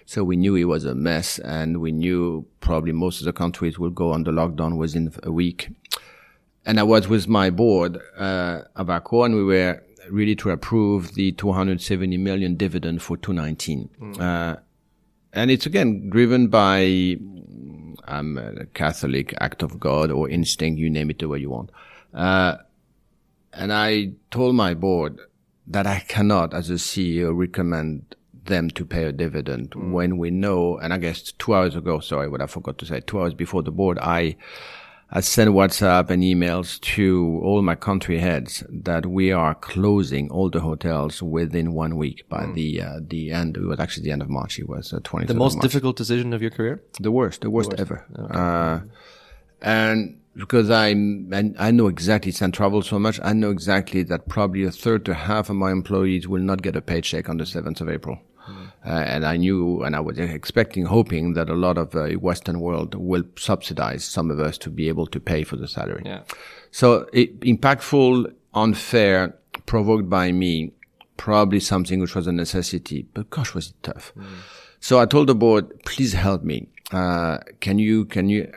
[0.06, 3.78] So we knew it was a mess, and we knew probably most of the countries
[3.78, 5.68] will go under lockdown within a week.
[6.64, 11.14] And I was with my board uh, of Accor, and we were ready to approve
[11.14, 13.90] the 270 million dividend for 2019.
[14.00, 14.62] Mm
[15.32, 17.16] and it's again driven by
[18.04, 21.70] I'm a Catholic act of God or instinct, you name it the way you want.
[22.12, 22.56] Uh,
[23.52, 25.18] and I told my board
[25.66, 29.92] that I cannot, as a CEO, recommend them to pay a dividend mm.
[29.92, 33.00] when we know, and I guess two hours ago, sorry, what I forgot to say,
[33.00, 34.36] two hours before the board, I
[35.14, 40.48] I sent WhatsApp and emails to all my country heads that we are closing all
[40.48, 42.54] the hotels within one week by mm.
[42.54, 43.58] the uh, the end.
[43.58, 44.58] It was actually the end of March.
[44.58, 45.26] It was uh, 20.
[45.26, 46.82] The most difficult decision of your career.
[46.98, 47.80] The worst, the worst, the worst.
[47.80, 48.06] ever.
[48.18, 48.38] Okay.
[48.38, 48.80] Uh,
[49.60, 54.28] and because I, and I know exactly since travel so much, I know exactly that
[54.28, 57.44] probably a third to half of my employees will not get a paycheck on the
[57.44, 58.18] 7th of April.
[58.84, 62.18] Uh, and I knew, and I was expecting, hoping that a lot of the uh,
[62.18, 66.02] Western world will subsidize some of us to be able to pay for the salary.
[66.04, 66.22] Yeah.
[66.72, 70.72] So it, impactful, unfair, provoked by me,
[71.16, 74.12] probably something which was a necessity, but gosh, was it tough.
[74.18, 74.24] Mm.
[74.80, 76.66] So I told the board, please help me.
[76.90, 78.52] Uh, can you, can you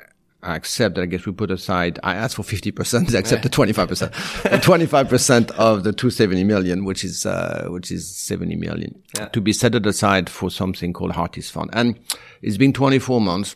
[0.45, 3.49] I accept that I guess we put aside, I asked for 50%, they accept the
[3.49, 9.27] 25%, 25% of the 270 million, which is, uh, which is 70 million yeah.
[9.29, 11.71] to be set aside for something called Heartist Fund.
[11.73, 11.99] And
[12.43, 13.55] it's been 24 months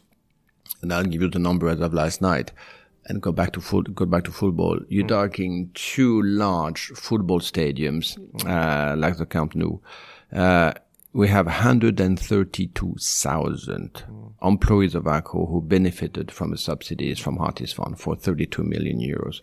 [0.81, 2.51] and I'll give you the number as of last night
[3.05, 4.79] and go back to full, go back to football.
[4.87, 5.09] You're mm.
[5.09, 8.17] talking two large football stadiums,
[8.47, 9.79] uh, like the Camp Nou.
[10.33, 10.73] Uh,
[11.13, 14.33] we have 132,000 mm.
[14.43, 19.41] employees of Accor who benefited from the subsidies from Heartist Fund for 32 million euros.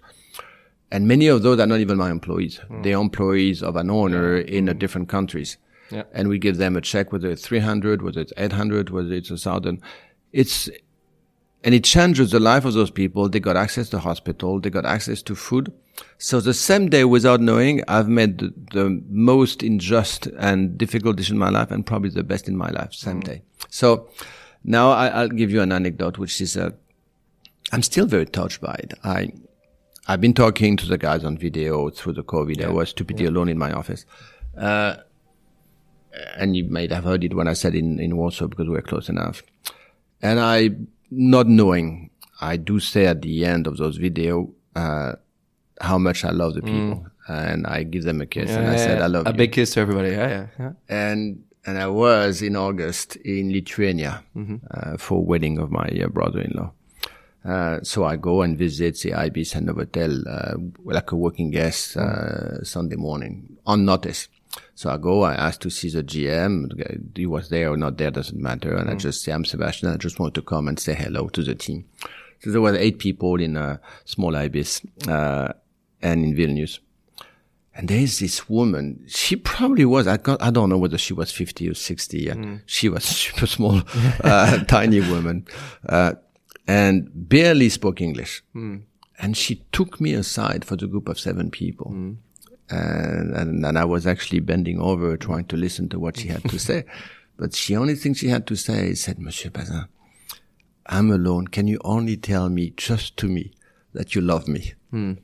[0.93, 2.61] And many of those are not even my employees.
[2.71, 2.85] Mm.
[2.85, 4.45] They're employees of an owner yeah.
[4.45, 4.79] in mm.
[4.79, 5.57] different countries.
[5.91, 6.05] Yeah.
[6.13, 9.37] And we give them a check, whether it's 300, whether it's 800, whether it's a
[9.37, 9.83] thousand.
[10.33, 10.69] It's,
[11.67, 13.29] and it changes the life of those people.
[13.29, 14.61] They got access to hospital.
[14.61, 15.73] They got access to food.
[16.17, 21.37] So the same day, without knowing, I've made the, the most unjust and difficult decision
[21.37, 22.95] in my life, and probably the best in my life.
[22.95, 23.43] Same day.
[23.69, 24.09] So
[24.63, 26.71] now I, will give you an anecdote, which is uh,
[27.73, 28.95] I'm still very touched by it.
[29.03, 29.33] I
[30.07, 32.61] I've been talking to the guys on video through the COVID.
[32.61, 32.69] Yeah.
[32.69, 33.31] I was stupidly yeah.
[33.31, 34.07] alone in my office.
[34.57, 34.99] Uh,
[36.37, 39.09] and you might have heard it when I said in, in Warsaw because we're close
[39.09, 39.43] enough.
[40.23, 40.71] And I,
[41.11, 45.13] not knowing, I do say at the end of those video, uh,
[45.81, 46.67] how much I love the mm.
[46.67, 47.05] people.
[47.05, 47.11] Mm.
[47.29, 49.37] And I give them a kiss yeah, and I said, I love a you.
[49.37, 50.11] big kiss to everybody.
[50.11, 50.73] Yeah, yeah, yeah.
[50.89, 54.57] And, and I was in August in Lithuania, mm-hmm.
[54.71, 56.73] uh, for wedding of my uh, brother-in-law.
[57.45, 61.97] Uh, so I go and visit the Ibis and Novotel, uh, like a working guest,
[61.97, 62.67] uh, mm.
[62.67, 64.29] Sunday morning, on notice.
[64.75, 67.17] So I go, I ask to see the GM.
[67.17, 68.75] He was there or not there, doesn't matter.
[68.77, 68.93] And mm.
[68.93, 69.89] I just say, I'm Sebastian.
[69.89, 71.87] I just want to come and say hello to the team.
[72.43, 75.53] So there were eight people in a small Ibis, uh,
[76.03, 76.79] and in Vilnius.
[77.75, 79.05] And there's this woman.
[79.07, 80.07] She probably was.
[80.07, 82.27] I got, I don't know whether she was 50 or 60.
[82.27, 82.61] Mm.
[82.65, 83.83] She was super small,
[84.25, 85.47] uh, tiny woman.
[85.87, 86.15] Uh,
[86.67, 88.43] and barely spoke English.
[88.55, 88.83] Mm.
[89.19, 91.91] And she took me aside for the group of seven people.
[91.91, 92.17] Mm.
[92.69, 96.43] And, and, and, I was actually bending over trying to listen to what she had
[96.45, 96.85] to say.
[97.39, 99.89] But the only thing she had to say is said, Monsieur Bazin,
[100.87, 101.49] I'm alone.
[101.49, 103.53] Can you only tell me, just to me,
[103.93, 104.73] that you love me?
[104.93, 105.19] Mm.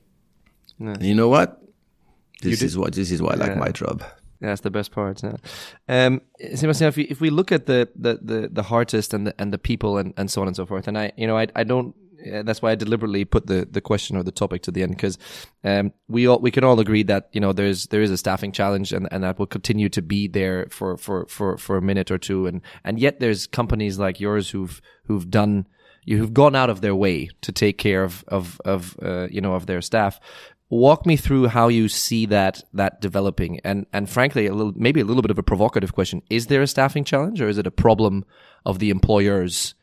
[1.01, 1.59] you know what?
[2.41, 4.03] This is what, this is why I like my job.
[4.41, 5.23] Yeah, That's the best part.
[5.23, 5.37] Yeah.
[5.87, 6.21] Um,
[6.53, 9.53] Sebastian, if we, if we look at the, the, the, the artist and the, and
[9.53, 11.63] the people and, and so on and so forth, and I, you know, I, I
[11.63, 14.91] don't, that's why I deliberately put the, the question or the topic to the end
[14.91, 15.17] because
[15.63, 18.51] um, we all we can all agree that you know there's there is a staffing
[18.51, 22.11] challenge and, and that will continue to be there for, for, for, for a minute
[22.11, 22.47] or two.
[22.47, 25.67] And and yet there's companies like yours who've who've done
[26.05, 29.53] you've gone out of their way to take care of of of uh, you know
[29.53, 30.19] of their staff.
[30.69, 33.59] Walk me through how you see that that developing.
[33.63, 36.21] And and frankly a little maybe a little bit of a provocative question.
[36.29, 38.25] Is there a staffing challenge or is it a problem
[38.65, 39.75] of the employers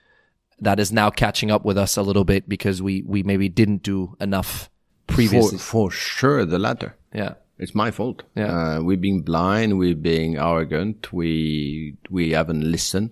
[0.61, 3.83] that is now catching up with us a little bit because we we maybe didn't
[3.83, 4.71] do enough
[5.07, 9.79] previously for, for sure the latter yeah it's my fault yeah uh, we're being blind
[9.79, 13.11] we're being arrogant we we haven't listened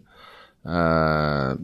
[0.65, 1.57] uh,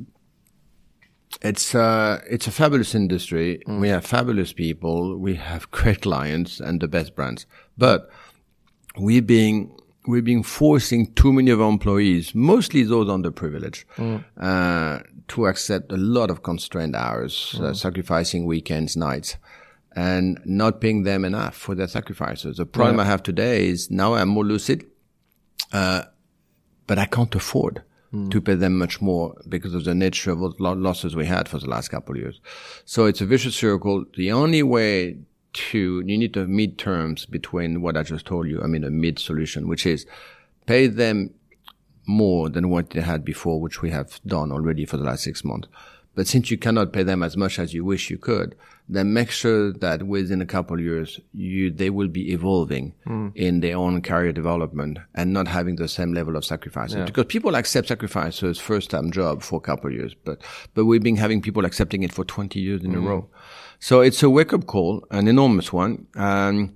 [1.42, 3.60] it's uh, it's a fabulous industry.
[3.66, 3.80] Mm.
[3.80, 5.16] We have fabulous people.
[5.16, 7.46] We have great clients and the best brands.
[7.76, 8.10] But
[8.98, 9.76] we being
[10.06, 14.22] we're being forcing too many of our employees, mostly those underprivileged, mm.
[14.38, 17.64] uh, to accept a lot of constrained hours, uh, mm.
[17.64, 19.36] uh, sacrificing weekends, nights,
[19.96, 22.56] and not paying them enough for their sacrifices.
[22.56, 23.02] The problem yeah.
[23.02, 24.86] I have today is now I'm more lucid,
[25.72, 26.02] uh,
[26.86, 28.30] but I can't afford mm.
[28.30, 31.58] to pay them much more because of the nature of what losses we had for
[31.58, 32.40] the last couple of years.
[32.84, 34.04] So it's a vicious circle.
[34.16, 35.18] The only way
[35.54, 38.60] to, you need to have mid terms between what I just told you.
[38.62, 40.06] I mean, a mid solution, which is
[40.66, 41.30] pay them
[42.06, 45.44] more than what they had before, which we have done already for the last six
[45.44, 45.68] months.
[46.14, 48.54] But since you cannot pay them as much as you wish you could,
[48.88, 53.32] then make sure that within a couple of years, you, they will be evolving mm.
[53.34, 56.98] in their own career development and not having the same level of sacrifices.
[56.98, 57.04] Yeah.
[57.04, 60.40] Because people accept sacrifices first time job for a couple of years, but,
[60.74, 62.96] but we've been having people accepting it for 20 years in mm.
[62.96, 63.06] a hmm.
[63.06, 63.28] row.
[63.80, 66.06] So it's a wake up call, an enormous one.
[66.14, 66.74] Um,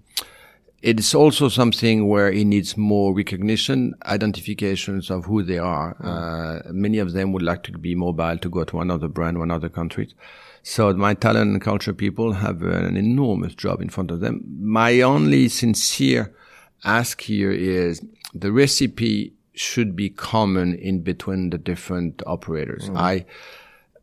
[0.80, 5.96] it's also something where it needs more recognition, identifications of who they are.
[5.96, 6.68] Mm.
[6.68, 9.42] Uh, many of them would like to be mobile to go to another brand or
[9.42, 10.08] another country.
[10.62, 14.44] So my talent and culture people have an enormous job in front of them.
[14.60, 16.34] My only sincere
[16.84, 18.04] ask here is
[18.34, 22.88] the recipe should be common in between the different operators.
[22.88, 22.96] Mm.
[22.96, 23.26] I,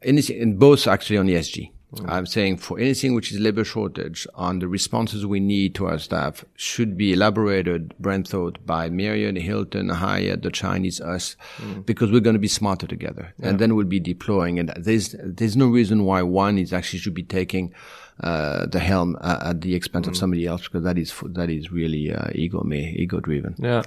[0.01, 1.71] anything, in both actually on ESG.
[1.95, 2.09] Mm.
[2.09, 5.99] I'm saying for anything which is labor shortage on the responses we need to our
[5.99, 11.85] staff should be elaborated, brand thought by Marriott, Hilton, Hyatt, the Chinese, us, mm.
[11.85, 13.33] because we're going to be smarter together.
[13.39, 13.49] Yeah.
[13.49, 14.59] And then we'll be deploying.
[14.59, 17.73] And there's, there's no reason why one is actually should be taking,
[18.21, 20.09] uh, the helm uh, at the expense mm.
[20.09, 23.55] of somebody else because that is, that is really, uh, ego me, ego driven.
[23.57, 23.83] Yeah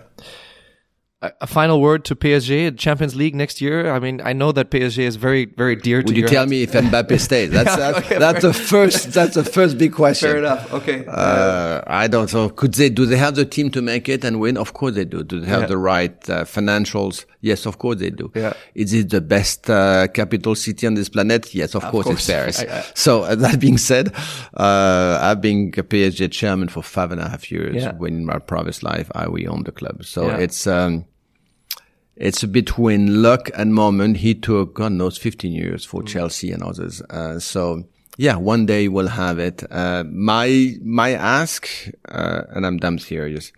[1.20, 3.90] a final word to PSG Champions League next year.
[3.90, 6.22] I mean, I know that PSG is very, very dear to you.
[6.22, 7.50] Would you tell me if Mbappe stays?
[7.58, 9.12] That's yeah, that's, okay, that's the first.
[9.12, 10.30] That's the first big question.
[10.30, 10.72] Fair enough.
[10.72, 11.04] Okay.
[11.08, 12.48] Uh, I don't know.
[12.50, 12.88] Could they?
[12.88, 14.56] Do they have the team to make it and win?
[14.56, 15.24] Of course they do.
[15.24, 15.66] Do they have yeah.
[15.66, 17.24] the right uh, financials?
[17.40, 18.30] Yes, of course they do.
[18.34, 18.52] Yeah.
[18.74, 21.52] Is it the best uh, capital city on this planet?
[21.54, 22.60] Yes, of, of course, course, it's Paris.
[22.60, 24.14] I, I, so uh, that being said,
[24.54, 27.76] uh, I've been a PSG chairman for five and a half years.
[27.82, 27.92] Yeah.
[27.94, 30.04] When in my previous life, I we owned the club.
[30.04, 30.66] So it's.
[30.68, 31.06] Um,
[32.20, 34.18] it's between luck and moment.
[34.18, 37.00] He took, God knows, 15 years for Chelsea and others.
[37.08, 37.84] Uh, so
[38.16, 39.62] yeah, one day we'll have it.
[39.70, 41.68] Uh, my, my ask,
[42.08, 43.52] uh, and I'm damn serious.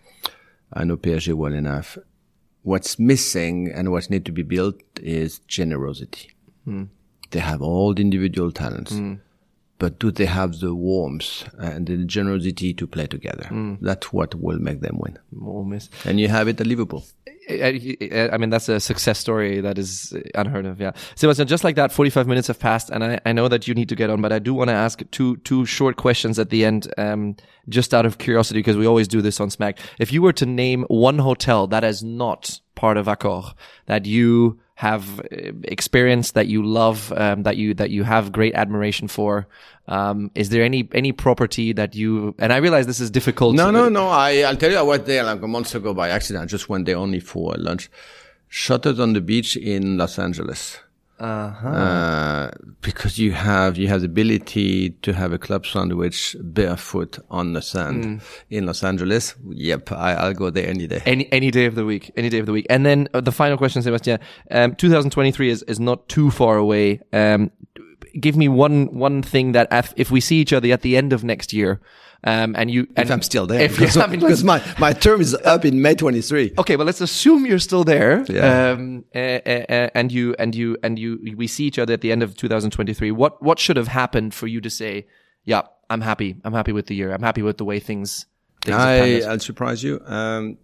[0.71, 1.97] I know PSG well enough.
[2.61, 6.31] What's missing and what's need to be built is generosity.
[7.31, 8.93] They have all the individual talents
[9.81, 13.47] but do they have the warmth and the generosity to play together?
[13.81, 15.17] That's what will make them win.
[16.05, 17.03] And you have it at Liverpool.
[17.49, 20.79] I, I- I mean, that's a success story that is unheard of.
[20.79, 20.91] Yeah.
[21.15, 23.89] Sebastian, just like that, 45 minutes have passed and I, I know that you need
[23.89, 26.63] to get on, but I do want to ask two, two short questions at the
[26.63, 26.93] end.
[26.97, 27.35] Um,
[27.69, 29.79] just out of curiosity, because we always do this on Smack.
[29.99, 33.53] If you were to name one hotel that is not part of Accor
[33.85, 38.55] that you have uh, experienced, that you love, um, that you, that you have great
[38.55, 39.47] admiration for,
[39.87, 43.55] um, is there any, any property that you, and I realize this is difficult.
[43.55, 44.07] No, no, no.
[44.07, 46.41] I, I'll tell you, I went there like a month ago by accident.
[46.41, 47.91] I just went there only for lunch.
[48.47, 50.79] Shutters on the beach in Los Angeles.
[51.21, 51.67] Uh-huh.
[51.69, 52.51] Uh,
[52.81, 57.61] because you have, you have the ability to have a club sandwich barefoot on the
[57.61, 58.21] sand Mm.
[58.49, 59.35] in Los Angeles.
[59.47, 59.91] Yep.
[59.91, 61.01] I, I'll go there any day.
[61.05, 62.65] Any any day of the week, any day of the week.
[62.69, 64.19] And then uh, the final question, Sebastian.
[64.49, 67.01] Um, 2023 is is not too far away.
[67.13, 67.51] Um,
[68.19, 71.13] give me one one thing that if, if we see each other at the end
[71.13, 71.79] of next year,
[72.23, 73.61] um, and you and If I'm still there.
[73.61, 76.53] if- because I mean, my, my term is up in May 23.
[76.59, 78.23] Okay, but let's assume you're still there.
[78.29, 78.71] Yeah.
[78.71, 82.11] Um, uh, uh, and you and you and you we see each other at the
[82.11, 83.11] end of 2023.
[83.11, 85.07] What what should have happened for you to say,
[85.45, 86.35] yeah, I'm happy.
[86.43, 87.11] I'm happy with the year.
[87.11, 88.27] I'm happy with the way things.
[88.63, 89.99] things I, out." I'll surprise you.
[90.05, 90.57] Um,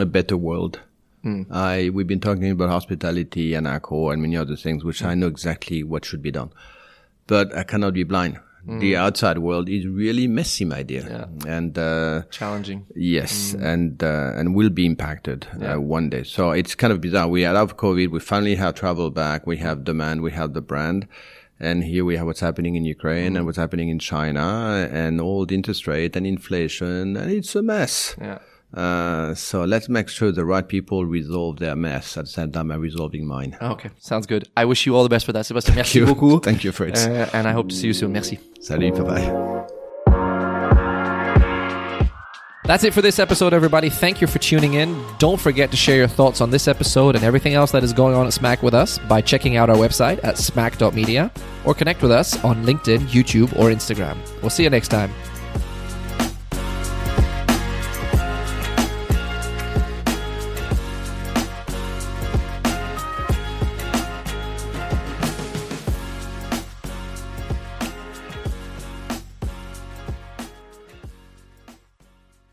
[0.00, 0.80] a better world.
[1.50, 5.26] I we've been talking about hospitality and Accor and many other things, which I know
[5.26, 6.50] exactly what should be done,
[7.26, 8.38] but I cannot be blind.
[8.66, 12.86] The outside world is really messy, my dear, and uh, challenging.
[12.94, 16.22] Yes, and uh, and will be impacted uh, one day.
[16.22, 17.28] So it's kind of bizarre.
[17.28, 18.10] We are out of COVID.
[18.10, 19.46] We finally have travel back.
[19.46, 20.22] We have demand.
[20.22, 21.06] We have the brand.
[21.60, 25.46] And here we have what's happening in Ukraine and what's happening in China and all
[25.46, 27.16] the interest rate and inflation.
[27.16, 28.16] And it's a mess.
[28.20, 28.38] Yeah.
[28.76, 32.70] Uh, so let's make sure the right people resolve their mess at the same time
[32.70, 33.56] I'm resolving mine.
[33.62, 34.48] Okay, sounds good.
[34.56, 35.76] I wish you all the best for that, Sebastian.
[35.76, 36.06] Merci you.
[36.06, 36.42] beaucoup.
[36.44, 37.06] Thank you, Fritz.
[37.06, 38.12] Uh, and I hope to see you soon.
[38.12, 38.38] Merci.
[38.60, 39.64] Salut, bye bye.
[42.66, 43.90] That's it for this episode, everybody.
[43.90, 45.04] Thank you for tuning in.
[45.18, 48.14] Don't forget to share your thoughts on this episode and everything else that is going
[48.14, 51.30] on at Smack with us by checking out our website at smack.media
[51.66, 54.16] or connect with us on LinkedIn, YouTube, or Instagram.
[54.40, 55.12] We'll see you next time.